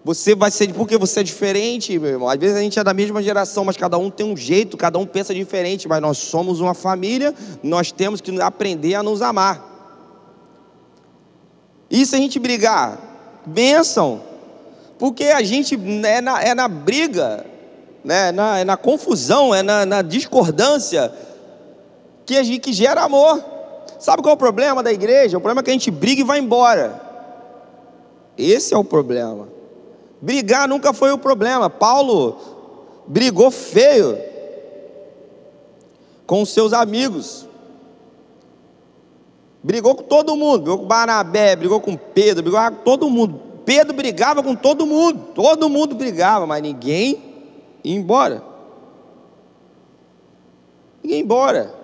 Você 0.04 0.34
vai 0.34 0.50
ser 0.50 0.72
porque 0.74 0.96
você 0.96 1.20
é 1.20 1.22
diferente, 1.22 1.96
meu 1.98 2.10
irmão. 2.10 2.28
Às 2.28 2.38
vezes 2.38 2.56
a 2.56 2.60
gente 2.60 2.78
é 2.78 2.82
da 2.82 2.94
mesma 2.94 3.22
geração, 3.22 3.64
mas 3.64 3.76
cada 3.76 3.98
um 3.98 4.10
tem 4.10 4.26
um 4.26 4.36
jeito, 4.36 4.76
cada 4.76 4.98
um 4.98 5.06
pensa 5.06 5.32
diferente. 5.32 5.86
Mas 5.86 6.02
nós 6.02 6.18
somos 6.18 6.60
uma 6.60 6.74
família. 6.74 7.32
Nós 7.62 7.92
temos 7.92 8.20
que 8.20 8.40
aprender 8.40 8.96
a 8.96 9.02
nos 9.02 9.22
amar. 9.22 9.64
E 11.88 12.04
se 12.04 12.16
a 12.16 12.18
gente 12.18 12.40
brigar? 12.40 12.98
Bênção. 13.46 14.22
Porque 14.98 15.24
a 15.24 15.42
gente 15.42 15.78
é 16.04 16.20
na, 16.20 16.42
é 16.42 16.54
na 16.54 16.68
briga 16.68 17.44
né, 18.08 18.32
na, 18.32 18.58
é 18.58 18.64
na 18.64 18.76
confusão, 18.76 19.54
é 19.54 19.62
na, 19.62 19.84
na 19.84 20.02
discordância 20.02 21.12
que, 22.24 22.36
a 22.36 22.42
gente, 22.42 22.60
que 22.60 22.72
gera 22.72 23.02
amor. 23.02 23.44
Sabe 23.98 24.22
qual 24.22 24.32
é 24.32 24.34
o 24.34 24.38
problema 24.38 24.82
da 24.82 24.92
igreja? 24.92 25.36
O 25.36 25.40
problema 25.40 25.60
é 25.60 25.64
que 25.64 25.70
a 25.70 25.72
gente 25.72 25.90
briga 25.90 26.22
e 26.22 26.24
vai 26.24 26.38
embora. 26.38 27.00
Esse 28.36 28.72
é 28.72 28.78
o 28.78 28.84
problema. 28.84 29.48
Brigar 30.22 30.68
nunca 30.68 30.92
foi 30.92 31.10
o 31.12 31.18
problema. 31.18 31.68
Paulo 31.68 32.38
brigou 33.06 33.50
feio 33.50 34.18
com 36.26 36.44
seus 36.44 36.72
amigos. 36.72 37.46
Brigou 39.62 39.94
com 39.96 40.04
todo 40.04 40.36
mundo, 40.36 40.60
brigou 40.60 40.78
com 40.78 40.86
Barnabé, 40.86 41.56
brigou 41.56 41.80
com 41.80 41.96
Pedro, 41.96 42.42
brigou 42.42 42.60
com 42.60 42.76
todo 42.84 43.10
mundo. 43.10 43.47
Pedro 43.68 43.94
brigava 43.94 44.42
com 44.42 44.54
todo 44.54 44.86
mundo, 44.86 45.26
todo 45.34 45.68
mundo 45.68 45.94
brigava, 45.94 46.46
mas 46.46 46.62
ninguém 46.62 47.22
ir 47.84 47.92
embora. 47.92 48.42
Ir 51.04 51.18
embora. 51.18 51.74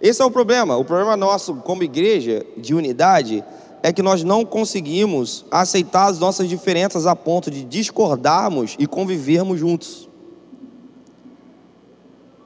Esse 0.00 0.20
é 0.20 0.24
o 0.24 0.30
problema. 0.32 0.76
O 0.76 0.84
problema 0.84 1.16
nosso 1.16 1.54
como 1.54 1.84
igreja 1.84 2.44
de 2.56 2.74
unidade 2.74 3.44
é 3.80 3.92
que 3.92 4.02
nós 4.02 4.24
não 4.24 4.44
conseguimos 4.44 5.44
aceitar 5.52 6.06
as 6.06 6.18
nossas 6.18 6.48
diferenças 6.48 7.06
a 7.06 7.14
ponto 7.14 7.48
de 7.48 7.62
discordarmos 7.62 8.74
e 8.76 8.84
convivermos 8.84 9.60
juntos. 9.60 10.08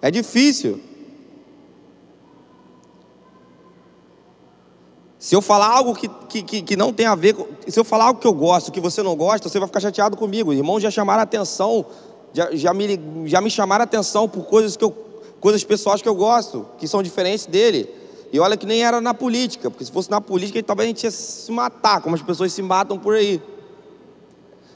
É 0.02 0.10
difícil. 0.10 0.78
Se 5.26 5.34
eu 5.34 5.42
falar 5.42 5.66
algo 5.66 5.92
que, 5.92 6.08
que, 6.40 6.62
que, 6.62 6.76
não 6.76 6.92
tem 6.92 7.04
a 7.04 7.16
ver 7.16 7.34
com. 7.34 7.48
Se 7.66 7.80
eu 7.80 7.82
falar 7.82 8.04
algo 8.04 8.20
que 8.20 8.26
eu 8.28 8.32
gosto, 8.32 8.70
que 8.70 8.78
você 8.78 9.02
não 9.02 9.16
gosta, 9.16 9.48
você 9.48 9.58
vai 9.58 9.66
ficar 9.66 9.80
chateado 9.80 10.16
comigo. 10.16 10.52
Irmãos 10.52 10.78
já 10.78 10.88
chamaram 10.88 11.20
atenção 11.20 11.84
já, 12.32 12.54
já, 12.54 12.72
me, 12.72 13.00
já 13.24 13.40
me 13.40 13.50
chamaram 13.50 13.82
atenção 13.82 14.28
por 14.28 14.44
coisas, 14.44 14.76
que 14.76 14.84
eu, 14.84 14.92
coisas 15.40 15.64
pessoais 15.64 16.00
que 16.00 16.08
eu 16.08 16.14
gosto, 16.14 16.64
que 16.78 16.86
são 16.86 17.02
diferentes 17.02 17.44
dele. 17.44 17.90
E 18.32 18.38
olha 18.38 18.56
que 18.56 18.64
nem 18.64 18.84
era 18.84 19.00
na 19.00 19.12
política, 19.12 19.68
porque 19.68 19.84
se 19.84 19.90
fosse 19.90 20.08
na 20.08 20.20
política, 20.20 20.62
talvez 20.62 20.86
a 20.86 20.90
gente 20.90 21.02
ia 21.02 21.10
se 21.10 21.50
matar, 21.50 22.00
como 22.02 22.14
as 22.14 22.22
pessoas 22.22 22.52
se 22.52 22.62
matam 22.62 22.96
por 22.96 23.16
aí. 23.16 23.42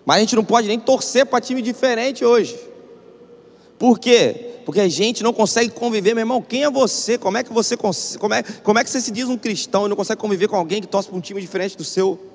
Mas 0.04 0.16
a 0.16 0.18
gente 0.18 0.34
não 0.34 0.44
pode 0.44 0.66
nem 0.66 0.80
torcer 0.80 1.26
para 1.26 1.40
time 1.40 1.62
diferente 1.62 2.24
hoje. 2.24 2.58
Por 3.80 3.98
quê? 3.98 4.60
Porque 4.64 4.80
a 4.80 4.88
gente 4.88 5.24
não 5.24 5.32
consegue 5.32 5.70
conviver, 5.70 6.14
meu 6.14 6.22
irmão. 6.22 6.40
Quem 6.40 6.62
é 6.62 6.70
você? 6.70 7.18
Como 7.18 7.36
é 7.36 7.42
que 7.42 7.52
você 7.52 7.76
como 7.76 8.34
é, 8.34 8.42
como 8.62 8.78
é 8.78 8.84
que 8.84 8.90
você 8.90 9.00
se 9.00 9.10
diz 9.10 9.24
um 9.28 9.36
cristão 9.36 9.86
e 9.86 9.88
não 9.88 9.96
consegue 9.96 10.20
conviver 10.20 10.46
com 10.46 10.54
alguém 10.54 10.80
que 10.80 10.86
torce 10.86 11.08
para 11.08 11.18
um 11.18 11.20
time 11.20 11.40
diferente 11.40 11.76
do 11.76 11.82
seu? 11.82 12.30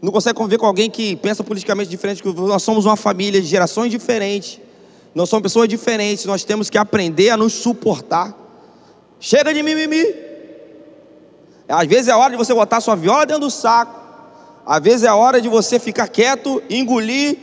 não 0.00 0.12
consegue 0.12 0.36
conviver 0.36 0.58
com 0.58 0.66
alguém 0.66 0.90
que 0.90 1.16
pensa 1.16 1.42
politicamente 1.42 1.88
diferente, 1.90 2.22
que 2.22 2.32
nós 2.32 2.62
somos 2.62 2.84
uma 2.84 2.96
família 2.96 3.40
de 3.40 3.46
gerações 3.46 3.90
diferentes, 3.90 4.60
nós 5.14 5.28
somos 5.28 5.42
pessoas 5.42 5.68
diferentes, 5.68 6.24
nós 6.26 6.44
temos 6.44 6.68
que 6.68 6.76
aprender 6.76 7.30
a 7.30 7.36
nos 7.36 7.54
suportar. 7.54 8.36
Chega 9.18 9.52
de 9.52 9.62
mimimi. 9.62 10.04
Às 11.68 11.88
vezes 11.88 12.08
é 12.08 12.14
hora 12.14 12.30
de 12.30 12.36
você 12.36 12.52
botar 12.52 12.80
sua 12.80 12.94
viola 12.94 13.24
dentro 13.24 13.40
do 13.42 13.50
saco. 13.50 13.98
Às 14.64 14.82
vezes 14.82 15.02
é 15.04 15.12
hora 15.12 15.40
de 15.40 15.48
você 15.48 15.78
ficar 15.78 16.08
quieto, 16.08 16.62
engolir. 16.68 17.38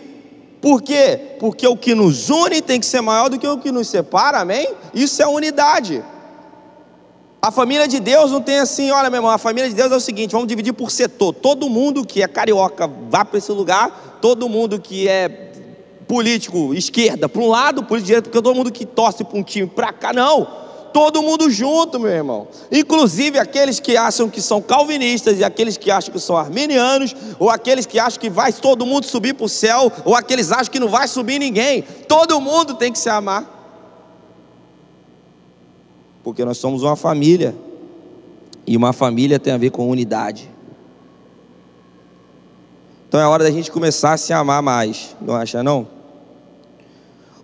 Por 0.63 0.82
quê? 0.82 1.36
Porque 1.41 1.67
o 1.67 1.76
que 1.76 1.93
nos 1.93 2.30
une 2.30 2.62
tem 2.62 2.80
que 2.80 2.86
ser 2.86 3.02
maior 3.02 3.28
do 3.28 3.38
que 3.38 3.45
o 3.45 3.58
que 3.58 3.69
nos 3.69 3.89
separa, 3.89 4.39
amém? 4.39 4.65
Isso 4.93 5.21
é 5.21 5.28
unidade. 5.28 6.02
A 7.41 7.52
família 7.52 7.86
de 7.86 7.99
Deus 7.99 8.32
não 8.32 8.39
tem 8.39 8.60
assim, 8.60 8.89
olha 8.89 9.10
meu 9.10 9.17
irmão, 9.17 9.30
a 9.30 9.38
família 9.38 9.69
de 9.69 9.76
Deus 9.76 9.91
é 9.91 9.95
o 9.97 9.99
seguinte, 9.99 10.32
vamos 10.32 10.47
dividir 10.47 10.71
por 10.71 10.89
setor. 10.89 11.34
Todo 11.34 11.69
mundo 11.69 12.06
que 12.06 12.23
é 12.23 12.30
carioca 12.30 12.89
vá 13.10 13.26
para 13.26 13.39
esse 13.39 13.52
lugar, 13.52 14.19
todo 14.21 14.47
mundo 14.47 14.80
que 14.80 15.06
é 15.06 15.52
político, 16.08 16.73
esquerda, 16.73 17.28
para 17.28 17.41
um 17.41 17.49
lado, 17.49 17.84
político 17.84 18.08
direito, 18.08 18.23
porque 18.30 18.41
todo 18.41 18.56
mundo 18.56 18.71
que 18.71 18.86
torce 18.86 19.26
para 19.26 19.38
um 19.38 19.43
time 19.43 19.67
para 19.67 19.91
cá, 19.91 20.13
não. 20.13 20.47
Todo 20.93 21.23
mundo 21.23 21.49
junto, 21.49 21.99
meu 21.99 22.12
irmão. 22.12 22.47
Inclusive 22.71 23.39
aqueles 23.39 23.79
que 23.79 23.97
acham 23.97 24.29
que 24.29 24.41
são 24.41 24.62
calvinistas, 24.62 25.39
e 25.39 25.43
aqueles 25.43 25.75
que 25.75 25.89
acham 25.89 26.13
que 26.13 26.19
são 26.19 26.38
arminianos, 26.38 27.15
ou 27.39 27.49
aqueles 27.49 27.86
que 27.86 27.99
acham 27.99 28.19
que 28.19 28.29
vai 28.29 28.53
todo 28.53 28.86
mundo 28.86 29.06
subir 29.06 29.34
para 29.34 29.45
o 29.45 29.49
céu, 29.49 29.91
ou 30.06 30.15
aqueles 30.15 30.51
acham 30.51 30.71
que 30.71 30.79
não 30.79 30.88
vai 30.88 31.08
subir 31.08 31.39
ninguém. 31.39 31.84
Todo 32.08 32.39
mundo 32.39 32.75
tem 32.75 32.91
que 32.91 32.99
se 32.99 33.10
amar 33.10 33.53
porque 36.23 36.45
nós 36.45 36.58
somos 36.58 36.82
uma 36.82 36.95
família. 36.95 37.53
E 38.65 38.77
uma 38.77 38.93
família 38.93 39.38
tem 39.38 39.51
a 39.51 39.58
ver 39.58 39.71
com 39.71 39.89
unidade. 39.89 40.49
Então 43.10 43.19
é 43.19 43.27
hora 43.27 43.43
da 43.43 43.51
gente 43.51 43.69
começar 43.69 44.13
a 44.13 44.17
se 44.17 44.32
amar 44.32 44.62
mais, 44.62 45.15
não 45.21 45.36
acha 45.36 45.62
não? 45.62 45.86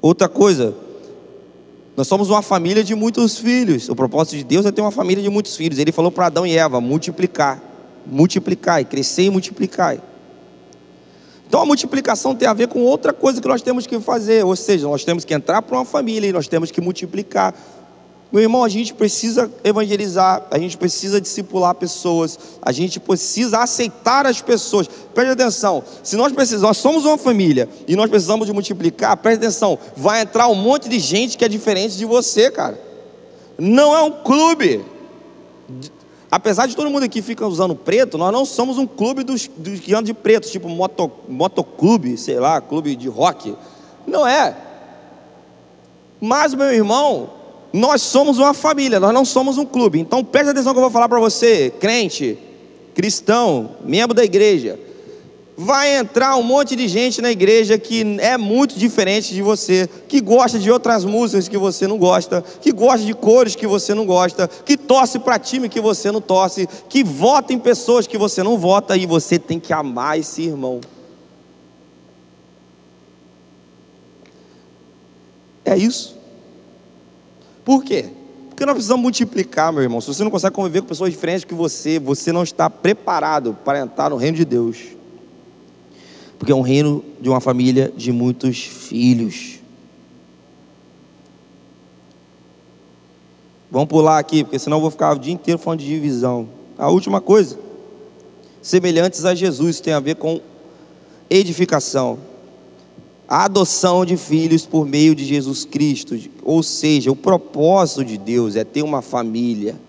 Outra 0.01 0.29
coisa, 0.29 0.73
nós 1.99 2.07
somos 2.07 2.29
uma 2.29 2.41
família 2.41 2.81
de 2.81 2.95
muitos 2.95 3.38
filhos. 3.38 3.89
O 3.89 3.93
propósito 3.93 4.38
de 4.38 4.45
Deus 4.45 4.65
é 4.65 4.71
ter 4.71 4.79
uma 4.79 4.89
família 4.89 5.21
de 5.21 5.29
muitos 5.29 5.57
filhos. 5.57 5.77
Ele 5.79 5.91
falou 5.91 6.09
para 6.09 6.27
Adão 6.27 6.47
e 6.47 6.57
Eva: 6.57 6.79
multiplicar, 6.79 7.62
multiplicar, 8.05 8.85
crescer 8.85 9.23
e 9.23 9.29
multiplicar. 9.29 9.97
Então 11.45 11.62
a 11.62 11.65
multiplicação 11.65 12.33
tem 12.33 12.47
a 12.47 12.53
ver 12.53 12.69
com 12.69 12.79
outra 12.83 13.12
coisa 13.12 13.41
que 13.41 13.47
nós 13.49 13.62
temos 13.62 13.85
que 13.85 13.99
fazer, 13.99 14.45
ou 14.45 14.55
seja, 14.55 14.88
nós 14.88 15.03
temos 15.03 15.25
que 15.25 15.33
entrar 15.33 15.62
para 15.62 15.75
uma 15.75 15.83
família 15.83 16.29
e 16.29 16.31
nós 16.31 16.47
temos 16.47 16.71
que 16.71 16.79
multiplicar. 16.79 17.53
Meu 18.32 18.44
irmão, 18.44 18.63
a 18.63 18.70
gente 18.70 18.94
precisa 18.94 19.52
evangelizar, 19.63 20.46
a 20.52 20.60
gente 20.60 20.78
precisa 20.78 21.20
discipular 21.20 21.74
pessoas, 21.74 22.38
a 22.62 22.72
gente 22.72 23.00
precisa 23.00 23.58
aceitar 23.58 24.28
as 24.28 24.39
pessoas. 24.39 24.88
Preste 24.88 25.32
atenção, 25.32 25.84
se 26.04 26.15
nós 26.15 26.32
precisamos, 26.32 26.62
nós 26.62 26.78
somos 26.78 27.06
uma 27.06 27.18
família 27.18 27.68
e 27.88 27.96
nós 27.96 28.08
precisamos 28.08 28.46
de 28.46 28.54
multiplicar, 28.54 29.18
preste 29.18 29.39
atenção, 29.39 29.80
vai 29.98 30.22
entrar 30.22 30.48
um 30.48 30.54
monte 30.54 30.88
de 30.88 31.00
gente 31.00 31.39
que 31.39 31.44
é 31.44 31.48
diferente 31.48 31.98
de 31.98 32.06
você, 32.06 32.52
cara. 32.52 32.80
Não 33.58 33.96
é 33.96 34.02
um 34.04 34.12
clube. 34.12 34.86
Apesar 36.30 36.68
de 36.68 36.76
todo 36.76 36.92
mundo 36.92 37.04
aqui 37.04 37.24
ficar 37.24 37.48
usando 37.48 37.76
preto, 37.76 38.15
nós 38.15 38.32
não 38.32 38.46
somos 38.46 38.78
um 38.78 38.86
clube 38.86 39.24
dos, 39.24 39.50
dos 39.58 39.80
que 39.80 39.92
andam 39.92 40.04
de 40.04 40.13
preto, 40.13 40.48
tipo 40.48 40.70
moto, 40.70 41.12
motoclube, 41.28 42.15
sei 42.15 42.39
lá, 42.39 42.62
clube 42.62 42.96
de 42.96 43.10
rock. 43.10 43.56
Não 44.06 44.28
é. 44.28 44.56
Mas, 46.22 46.54
meu 46.54 46.72
irmão, 46.72 47.38
nós 47.71 48.01
somos 48.01 48.38
uma 48.38 48.54
família, 48.54 49.00
nós 49.00 49.13
não 49.13 49.23
somos 49.23 49.58
um 49.58 49.65
clube. 49.65 50.00
Então 50.00 50.23
preste 50.23 50.50
atenção 50.50 50.73
que 50.73 50.79
eu 50.79 50.83
vou 50.83 50.91
falar 50.91 51.08
para 51.08 51.19
você, 51.19 51.71
crente, 51.79 52.37
cristão, 52.96 53.77
membro 53.83 54.13
da 54.13 54.23
igreja. 54.23 54.79
Vai 55.56 55.98
entrar 55.98 56.37
um 56.37 56.41
monte 56.41 56.73
de 56.73 56.87
gente 56.87 57.21
na 57.21 57.31
igreja 57.31 57.77
que 57.77 58.17
é 58.21 58.37
muito 58.37 58.79
diferente 58.79 59.33
de 59.33 59.41
você, 59.41 59.89
que 60.08 60.21
gosta 60.21 60.58
de 60.58 60.71
outras 60.71 61.04
músicas 61.04 61.50
que 61.50 61.58
você 61.58 61.85
não 61.85 61.98
gosta, 61.98 62.41
que 62.62 62.71
gosta 62.71 63.06
de 63.06 63.13
cores 63.13 63.56
que 63.56 63.67
você 63.67 63.94
não 63.94 64.06
gosta, 64.06 64.48
que 64.48 64.77
torce 64.77 65.19
para 65.19 65.37
time 65.37 65.67
que 65.67 65.81
você 65.81 66.12
não 66.12 66.21
torce, 66.21 66.67
que 66.87 67.04
vota 67.04 67.54
em 67.54 67.60
pessoas 67.60 68.08
que 68.08 68.17
você 68.17 68.41
não 68.41 68.58
vota 68.58 68.96
e 68.96 69.06
você 69.06 69.37
tem 69.37 69.60
que 69.60 69.73
amar 69.73 70.17
esse 70.17 70.44
irmão. 70.44 70.79
É 75.65 75.77
isso. 75.77 76.19
Por 77.63 77.83
quê? 77.83 78.10
Porque 78.49 78.65
nós 78.65 78.73
precisamos 78.73 79.01
multiplicar, 79.01 79.71
meu 79.71 79.81
irmão. 79.81 80.01
Se 80.01 80.07
você 80.07 80.23
não 80.23 80.31
consegue 80.31 80.53
conviver 80.53 80.81
com 80.81 80.87
pessoas 80.87 81.12
diferentes 81.12 81.45
que 81.45 81.53
você, 81.53 81.97
você 81.97 82.31
não 82.31 82.43
está 82.43 82.69
preparado 82.69 83.57
para 83.63 83.79
entrar 83.79 84.10
no 84.10 84.17
reino 84.17 84.35
de 84.35 84.43
Deus. 84.43 84.77
Porque 86.37 86.51
é 86.51 86.55
um 86.55 86.62
reino 86.62 87.03
de 87.21 87.29
uma 87.29 87.39
família 87.39 87.91
de 87.95 88.12
muitos 88.12 88.57
filhos. 88.60 89.60
Vamos 93.71 93.87
pular 93.87 94.17
aqui, 94.17 94.43
porque 94.43 94.57
senão 94.57 94.77
eu 94.77 94.81
vou 94.81 94.91
ficar 94.91 95.15
o 95.15 95.19
dia 95.19 95.33
inteiro 95.33 95.60
falando 95.60 95.79
de 95.79 95.85
divisão. 95.85 96.49
A 96.77 96.89
última 96.89 97.21
coisa, 97.21 97.57
semelhantes 98.62 99.25
a 99.25 99.35
Jesus, 99.35 99.79
tem 99.79 99.93
a 99.93 99.99
ver 99.99 100.15
com 100.15 100.41
edificação. 101.29 102.19
A 103.30 103.46
adoção 103.46 104.04
de 104.04 104.17
filhos 104.17 104.65
por 104.65 104.88
meio 104.88 105.13
de 105.13 105.23
Jesus 105.23 105.63
Cristo, 105.63 106.19
ou 106.42 106.63
seja, 106.63 107.12
o 107.12 107.15
propósito 107.15 108.04
de 108.04 108.17
Deus 108.17 108.56
é 108.56 108.63
ter 108.63 108.82
uma 108.82 109.04
família, 109.04 109.80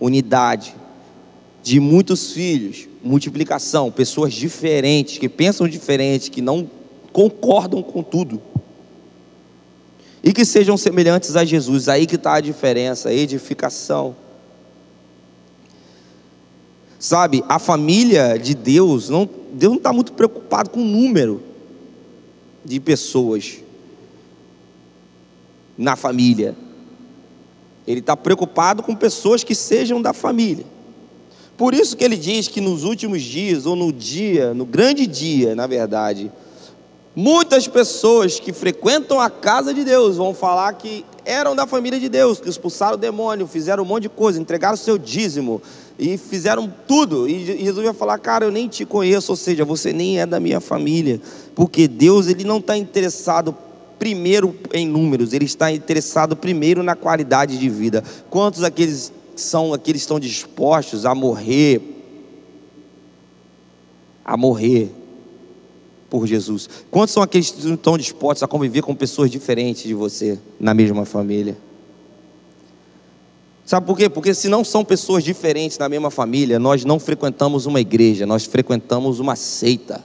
unidade, 0.00 0.74
de 1.62 1.78
muitos 1.78 2.32
filhos, 2.32 2.88
multiplicação, 3.04 3.92
pessoas 3.92 4.32
diferentes, 4.32 5.18
que 5.18 5.28
pensam 5.28 5.68
diferente, 5.68 6.30
que 6.30 6.40
não 6.40 6.66
concordam 7.12 7.82
com 7.82 8.02
tudo. 8.02 8.40
E 10.24 10.32
que 10.32 10.42
sejam 10.42 10.78
semelhantes 10.78 11.36
a 11.36 11.44
Jesus, 11.44 11.90
aí 11.90 12.06
que 12.06 12.16
está 12.16 12.36
a 12.36 12.40
diferença, 12.40 13.10
a 13.10 13.14
edificação. 13.14 14.16
Sabe, 16.98 17.44
a 17.50 17.58
família 17.58 18.38
de 18.38 18.54
Deus, 18.54 19.10
não, 19.10 19.28
Deus 19.52 19.72
não 19.72 19.78
está 19.78 19.92
muito 19.92 20.14
preocupado 20.14 20.70
com 20.70 20.80
o 20.80 20.84
número 20.86 21.51
de 22.64 22.80
pessoas 22.80 23.58
na 25.76 25.96
família. 25.96 26.54
Ele 27.86 28.00
está 28.00 28.16
preocupado 28.16 28.82
com 28.82 28.94
pessoas 28.94 29.42
que 29.42 29.54
sejam 29.54 30.00
da 30.00 30.12
família. 30.12 30.64
Por 31.56 31.74
isso 31.74 31.96
que 31.96 32.04
ele 32.04 32.16
diz 32.16 32.48
que 32.48 32.60
nos 32.60 32.84
últimos 32.84 33.22
dias, 33.22 33.66
ou 33.66 33.76
no 33.76 33.92
dia, 33.92 34.54
no 34.54 34.64
grande 34.64 35.06
dia, 35.06 35.54
na 35.54 35.66
verdade, 35.66 36.30
muitas 37.14 37.68
pessoas 37.68 38.40
que 38.40 38.52
frequentam 38.52 39.20
a 39.20 39.28
casa 39.28 39.72
de 39.72 39.84
Deus 39.84 40.16
vão 40.16 40.34
falar 40.34 40.72
que 40.74 41.04
eram 41.24 41.54
da 41.54 41.66
família 41.66 42.00
de 42.00 42.08
Deus, 42.08 42.40
que 42.40 42.48
expulsaram 42.48 42.94
o 42.94 42.98
demônio, 42.98 43.46
fizeram 43.46 43.82
um 43.84 43.86
monte 43.86 44.04
de 44.04 44.08
coisa, 44.08 44.40
entregaram 44.40 44.76
seu 44.76 44.98
dízimo 44.98 45.62
e 45.98 46.16
fizeram 46.16 46.72
tudo. 46.88 47.28
E 47.28 47.62
Jesus 47.62 47.84
vai 47.84 47.94
falar: 47.94 48.18
Cara, 48.18 48.44
eu 48.44 48.50
nem 48.50 48.68
te 48.68 48.84
conheço, 48.84 49.32
ou 49.32 49.36
seja, 49.36 49.64
você 49.64 49.92
nem 49.92 50.20
é 50.20 50.26
da 50.26 50.40
minha 50.40 50.60
família, 50.60 51.20
porque 51.54 51.86
Deus 51.86 52.26
ele 52.26 52.44
não 52.44 52.58
está 52.58 52.76
interessado 52.76 53.54
primeiro 53.98 54.56
em 54.72 54.86
números, 54.88 55.32
ele 55.32 55.44
está 55.44 55.70
interessado 55.70 56.34
primeiro 56.34 56.82
na 56.82 56.96
qualidade 56.96 57.56
de 57.56 57.68
vida. 57.68 58.02
Quantos 58.28 58.64
aqueles 58.64 59.12
são 59.36 59.72
aqueles 59.72 60.02
que 60.02 60.04
estão 60.04 60.18
dispostos 60.18 61.06
a 61.06 61.14
morrer, 61.14 61.80
a 64.24 64.36
morrer 64.36 65.01
por 66.12 66.26
Jesus? 66.26 66.68
Quantos 66.90 67.14
são 67.14 67.22
aqueles 67.22 67.50
que 67.50 67.72
estão 67.72 67.96
dispostos 67.96 68.42
a 68.42 68.46
conviver 68.46 68.82
com 68.82 68.94
pessoas 68.94 69.30
diferentes 69.30 69.84
de 69.84 69.94
você 69.94 70.38
na 70.60 70.74
mesma 70.74 71.06
família? 71.06 71.56
Sabe 73.64 73.86
por 73.86 73.96
quê? 73.96 74.10
Porque 74.10 74.34
se 74.34 74.46
não 74.46 74.62
são 74.62 74.84
pessoas 74.84 75.24
diferentes 75.24 75.78
na 75.78 75.88
mesma 75.88 76.10
família, 76.10 76.58
nós 76.58 76.84
não 76.84 77.00
frequentamos 77.00 77.64
uma 77.64 77.80
igreja, 77.80 78.26
nós 78.26 78.44
frequentamos 78.44 79.20
uma 79.20 79.34
seita. 79.34 80.04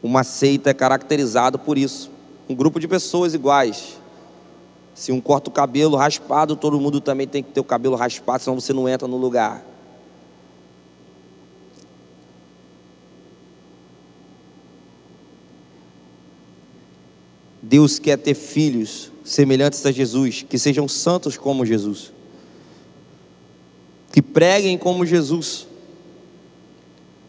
Uma 0.00 0.22
seita 0.22 0.70
é 0.70 0.74
caracterizado 0.74 1.58
por 1.58 1.76
isso. 1.76 2.08
Um 2.48 2.54
grupo 2.54 2.78
de 2.78 2.86
pessoas 2.86 3.34
iguais, 3.34 3.98
se 4.94 5.10
um 5.10 5.20
corta 5.20 5.50
o 5.50 5.52
cabelo 5.52 5.96
raspado, 5.96 6.54
todo 6.54 6.78
mundo 6.78 7.00
também 7.00 7.26
tem 7.26 7.42
que 7.42 7.50
ter 7.50 7.58
o 7.60 7.64
cabelo 7.64 7.96
raspado, 7.96 8.44
senão 8.44 8.60
você 8.60 8.72
não 8.72 8.88
entra 8.88 9.08
no 9.08 9.16
lugar. 9.16 9.71
Deus 17.72 17.98
quer 17.98 18.18
ter 18.18 18.34
filhos 18.34 19.10
semelhantes 19.24 19.86
a 19.86 19.90
Jesus, 19.90 20.44
que 20.46 20.58
sejam 20.58 20.86
santos 20.86 21.38
como 21.38 21.64
Jesus, 21.64 22.12
que 24.12 24.20
preguem 24.20 24.76
como 24.76 25.06
Jesus, 25.06 25.66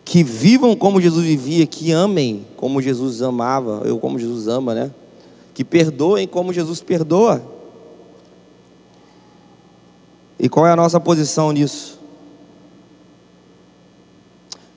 que 0.04 0.22
vivam 0.22 0.76
como 0.76 1.00
Jesus 1.00 1.26
vivia, 1.26 1.66
que 1.66 1.94
amem 1.94 2.46
como 2.58 2.82
Jesus 2.82 3.22
amava, 3.22 3.84
eu 3.86 3.98
como 3.98 4.20
Jesus 4.20 4.50
ama, 4.50 4.76
né? 4.76 4.92
Que 5.54 5.64
perdoem 5.64 6.28
como 6.28 6.52
Jesus 6.52 6.82
perdoa. 6.82 7.42
E 10.38 10.50
qual 10.50 10.68
é 10.68 10.74
a 10.74 10.76
nossa 10.76 11.00
posição 11.00 11.54
nisso? 11.54 11.98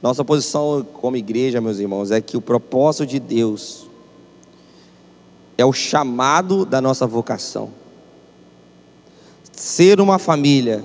Nossa 0.00 0.24
posição 0.24 0.86
como 0.92 1.16
igreja, 1.16 1.60
meus 1.60 1.80
irmãos, 1.80 2.12
é 2.12 2.20
que 2.20 2.36
o 2.36 2.40
propósito 2.40 3.04
de 3.04 3.18
Deus 3.18 3.85
é 5.56 5.64
o 5.64 5.72
chamado 5.72 6.64
da 6.64 6.80
nossa 6.80 7.06
vocação. 7.06 7.70
Ser 9.52 10.00
uma 10.00 10.18
família 10.18 10.84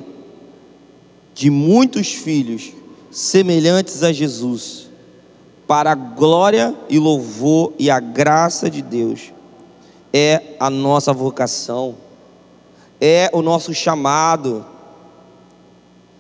de 1.34 1.50
muitos 1.50 2.14
filhos 2.14 2.72
semelhantes 3.10 4.04
a 4.04 4.14
Jesus, 4.14 4.90
para 5.68 5.92
a 5.92 5.96
glória 5.96 6.76
e 6.90 7.00
louvor 7.00 7.74
e 7.78 7.90
a 7.90 8.00
graça 8.00 8.70
de 8.70 8.82
Deus, 8.82 9.34
é 10.14 10.56
a 10.60 10.70
nossa 10.70 11.14
vocação, 11.14 11.96
é 13.00 13.30
o 13.34 13.42
nosso 13.42 13.74
chamado, 13.74 14.66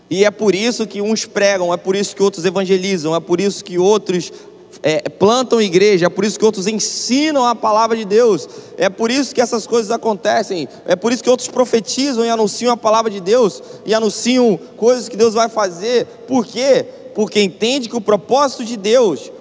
e 0.09 0.25
é 0.25 0.31
por 0.31 0.53
isso 0.53 0.85
que 0.85 1.01
uns 1.01 1.25
pregam, 1.25 1.73
é 1.73 1.77
por 1.77 1.95
isso 1.95 2.13
que 2.13 2.21
outros 2.21 2.43
evangelizam, 2.43 3.15
é 3.15 3.19
por 3.21 3.39
isso 3.39 3.63
que 3.63 3.77
outros 3.77 4.31
é, 4.83 5.07
plantam 5.09 5.61
igreja, 5.61 6.07
é 6.07 6.09
por 6.09 6.25
isso 6.25 6.39
que 6.39 6.45
outros 6.45 6.67
ensinam 6.67 7.45
a 7.45 7.53
palavra 7.53 7.95
de 7.95 8.05
Deus, 8.05 8.47
é 8.77 8.89
por 8.89 9.11
isso 9.11 9.33
que 9.33 9.41
essas 9.41 9.67
coisas 9.67 9.91
acontecem, 9.91 10.67
é 10.85 10.95
por 10.95 11.11
isso 11.11 11.23
que 11.23 11.29
outros 11.29 11.47
profetizam 11.47 12.25
e 12.25 12.29
anunciam 12.29 12.73
a 12.73 12.77
palavra 12.77 13.11
de 13.11 13.19
Deus, 13.19 13.61
e 13.85 13.93
anunciam 13.93 14.59
coisas 14.77 15.07
que 15.07 15.15
Deus 15.15 15.33
vai 15.33 15.49
fazer, 15.49 16.05
por 16.27 16.45
quê? 16.45 16.85
Porque 17.13 17.41
entende 17.41 17.89
que 17.89 17.95
o 17.95 18.01
propósito 18.01 18.65
de 18.65 18.75
Deus 18.75 19.31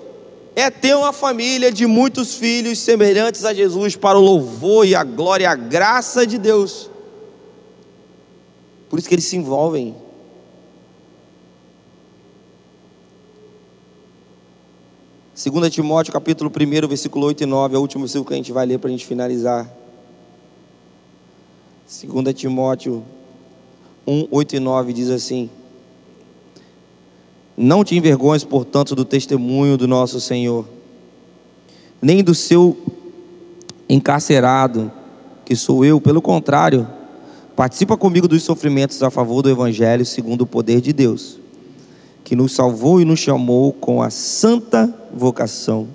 é 0.54 0.68
ter 0.68 0.94
uma 0.94 1.12
família 1.12 1.72
de 1.72 1.86
muitos 1.86 2.34
filhos 2.34 2.78
semelhantes 2.80 3.44
a 3.44 3.54
Jesus 3.54 3.96
para 3.96 4.18
o 4.18 4.20
louvor 4.20 4.86
e 4.86 4.94
a 4.94 5.04
glória 5.04 5.44
e 5.44 5.46
a 5.46 5.54
graça 5.54 6.26
de 6.26 6.36
Deus. 6.36 6.90
Por 8.90 8.98
isso 8.98 9.08
que 9.08 9.14
eles 9.14 9.24
se 9.24 9.36
envolvem 9.36 9.94
2 15.42 15.70
Timóteo 15.70 16.12
capítulo 16.12 16.50
1, 16.50 16.86
versículo 16.86 17.24
8 17.24 17.44
e 17.44 17.46
9, 17.46 17.74
é 17.74 17.78
o 17.78 17.80
último 17.80 18.02
versículo 18.02 18.26
que 18.26 18.34
a 18.34 18.36
gente 18.36 18.52
vai 18.52 18.66
ler 18.66 18.78
para 18.78 18.88
a 18.88 18.90
gente 18.90 19.06
finalizar. 19.06 19.66
2 21.88 22.34
Timóteo 22.34 23.02
1, 24.06 24.28
8 24.30 24.56
e 24.56 24.60
9 24.60 24.92
diz 24.92 25.08
assim: 25.08 25.48
Não 27.56 27.82
te 27.82 27.96
envergonhes, 27.96 28.44
portanto, 28.44 28.94
do 28.94 29.02
testemunho 29.02 29.78
do 29.78 29.88
nosso 29.88 30.20
Senhor, 30.20 30.66
nem 32.02 32.22
do 32.22 32.34
seu 32.34 32.76
encarcerado, 33.88 34.92
que 35.46 35.56
sou 35.56 35.82
eu, 35.82 36.02
pelo 36.02 36.20
contrário, 36.20 36.86
participa 37.56 37.96
comigo 37.96 38.28
dos 38.28 38.42
sofrimentos 38.42 39.02
a 39.02 39.08
favor 39.08 39.40
do 39.40 39.48
Evangelho, 39.48 40.04
segundo 40.04 40.42
o 40.42 40.46
poder 40.46 40.82
de 40.82 40.92
Deus 40.92 41.39
que 42.24 42.36
nos 42.36 42.52
salvou 42.52 43.00
e 43.00 43.04
nos 43.04 43.18
chamou 43.18 43.72
com 43.72 44.02
a 44.02 44.10
santa 44.10 44.92
vocação, 45.12 45.88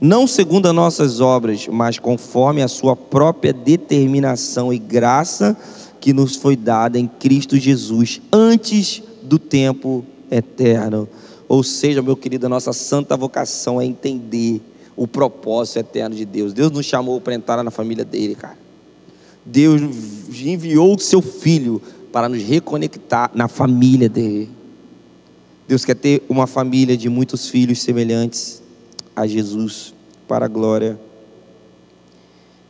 não 0.00 0.26
segundo 0.26 0.66
as 0.66 0.74
nossas 0.74 1.20
obras, 1.20 1.68
mas 1.68 1.98
conforme 1.98 2.60
a 2.60 2.66
sua 2.66 2.96
própria 2.96 3.52
determinação 3.52 4.72
e 4.72 4.78
graça 4.78 5.56
que 6.00 6.12
nos 6.12 6.34
foi 6.34 6.56
dada 6.56 6.98
em 6.98 7.06
Cristo 7.06 7.56
Jesus 7.56 8.20
antes 8.32 9.00
do 9.22 9.38
tempo 9.38 10.04
eterno. 10.28 11.08
Ou 11.48 11.62
seja, 11.62 12.02
meu 12.02 12.16
querido, 12.16 12.46
a 12.46 12.48
nossa 12.48 12.72
santa 12.72 13.16
vocação 13.16 13.80
é 13.80 13.84
entender 13.84 14.60
o 14.96 15.06
propósito 15.06 15.78
eterno 15.78 16.16
de 16.16 16.24
Deus. 16.24 16.52
Deus 16.52 16.72
nos 16.72 16.84
chamou 16.84 17.20
para 17.20 17.34
entrar 17.34 17.62
na 17.62 17.70
família 17.70 18.04
dele, 18.04 18.34
cara. 18.34 18.58
Deus 19.44 19.80
enviou 20.44 20.96
o 20.96 20.98
seu 20.98 21.22
filho 21.22 21.80
para 22.12 22.28
nos 22.28 22.42
reconectar 22.42 23.30
na 23.34 23.46
família 23.48 24.08
dele. 24.08 24.50
Deus 25.66 25.84
quer 25.84 25.94
ter 25.94 26.22
uma 26.28 26.46
família 26.46 26.96
de 26.96 27.08
muitos 27.08 27.48
filhos 27.48 27.80
semelhantes 27.80 28.62
a 29.14 29.26
Jesus, 29.26 29.94
para 30.26 30.46
a 30.46 30.48
glória 30.48 30.98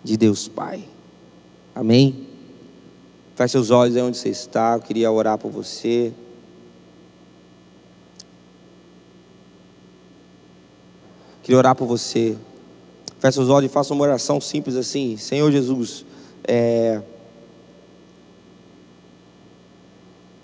de 0.02 0.16
Deus 0.16 0.48
Pai. 0.48 0.84
Amém? 1.74 2.26
Feche 3.34 3.52
seus 3.52 3.70
olhos 3.70 3.96
aí 3.96 4.02
onde 4.02 4.18
você 4.18 4.28
está. 4.28 4.74
Eu 4.74 4.80
queria 4.80 5.10
orar 5.10 5.38
por 5.38 5.50
você. 5.50 6.12
Queria 11.42 11.58
orar 11.58 11.74
por 11.74 11.86
você. 11.86 12.36
Feche 13.18 13.34
seus 13.34 13.48
olhos 13.48 13.70
e 13.70 13.72
faça 13.72 13.94
uma 13.94 14.02
oração 14.02 14.40
simples 14.40 14.76
assim. 14.76 15.16
Senhor 15.16 15.50
Jesus, 15.50 16.04
é, 16.44 17.00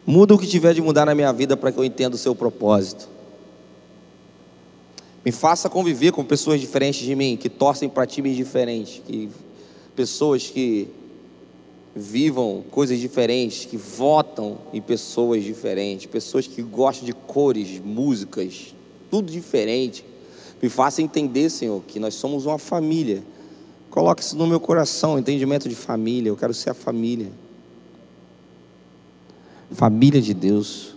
Muda 0.08 0.34
o 0.34 0.38
que 0.38 0.46
tiver 0.46 0.72
de 0.72 0.80
mudar 0.80 1.04
na 1.04 1.14
minha 1.14 1.30
vida 1.34 1.54
para 1.54 1.70
que 1.70 1.76
eu 1.76 1.84
entenda 1.84 2.16
o 2.16 2.18
seu 2.18 2.34
propósito. 2.34 3.06
Me 5.22 5.30
faça 5.30 5.68
conviver 5.68 6.12
com 6.12 6.24
pessoas 6.24 6.62
diferentes 6.62 7.00
de 7.04 7.14
mim, 7.14 7.36
que 7.36 7.50
torcem 7.50 7.90
para 7.90 8.06
times 8.06 8.34
diferentes, 8.34 9.02
que 9.06 9.28
pessoas 9.94 10.46
que 10.46 10.88
vivam 11.94 12.64
coisas 12.70 12.98
diferentes, 12.98 13.66
que 13.66 13.76
votam 13.76 14.56
em 14.72 14.80
pessoas 14.80 15.44
diferentes, 15.44 16.06
pessoas 16.06 16.46
que 16.46 16.62
gostam 16.62 17.04
de 17.04 17.12
cores, 17.12 17.78
músicas, 17.78 18.74
tudo 19.10 19.30
diferente. 19.30 20.06
Me 20.62 20.70
faça 20.70 21.02
entender, 21.02 21.50
Senhor, 21.50 21.82
que 21.86 22.00
nós 22.00 22.14
somos 22.14 22.46
uma 22.46 22.58
família. 22.58 23.22
Coloque 23.90 24.22
isso 24.22 24.38
no 24.38 24.46
meu 24.46 24.58
coração, 24.58 25.18
entendimento 25.18 25.68
de 25.68 25.74
família. 25.74 26.30
Eu 26.30 26.36
quero 26.36 26.54
ser 26.54 26.70
a 26.70 26.74
família. 26.74 27.30
Família 29.70 30.20
de 30.20 30.32
Deus. 30.32 30.94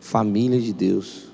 Família 0.00 0.60
de 0.60 0.72
Deus. 0.72 1.26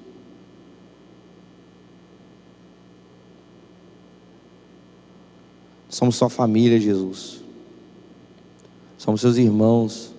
Somos 5.89 6.17
sua 6.17 6.31
família, 6.31 6.81
Jesus. 6.81 7.43
Somos 8.97 9.21
seus 9.21 9.37
irmãos. 9.37 10.13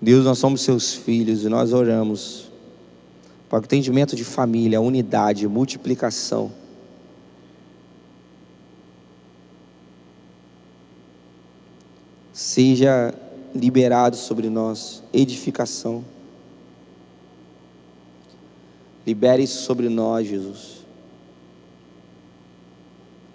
Deus, 0.00 0.24
nós 0.24 0.38
somos 0.38 0.62
seus 0.62 0.94
filhos 0.94 1.44
e 1.44 1.48
nós 1.48 1.72
oramos 1.72 2.48
para 3.48 3.60
o 3.60 3.64
entendimento 3.64 4.16
de 4.16 4.24
família, 4.24 4.80
unidade, 4.80 5.46
multiplicação. 5.46 6.50
Seja 12.52 13.14
liberado 13.54 14.14
sobre 14.14 14.50
nós 14.50 15.02
edificação. 15.10 16.04
Libere 19.06 19.42
isso 19.42 19.62
sobre 19.62 19.88
nós, 19.88 20.28
Jesus. 20.28 20.82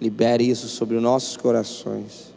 Libere 0.00 0.48
isso 0.48 0.68
sobre 0.68 0.94
os 0.94 1.02
nossos 1.02 1.36
corações. 1.36 2.32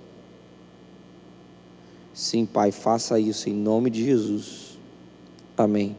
Sim, 2.16 2.48
Pai, 2.48 2.72
faça 2.72 3.20
isso 3.20 3.48
em 3.48 3.54
nome 3.54 3.92
de 3.92 4.04
Jesus. 4.04 4.80
Amém. 5.56 5.96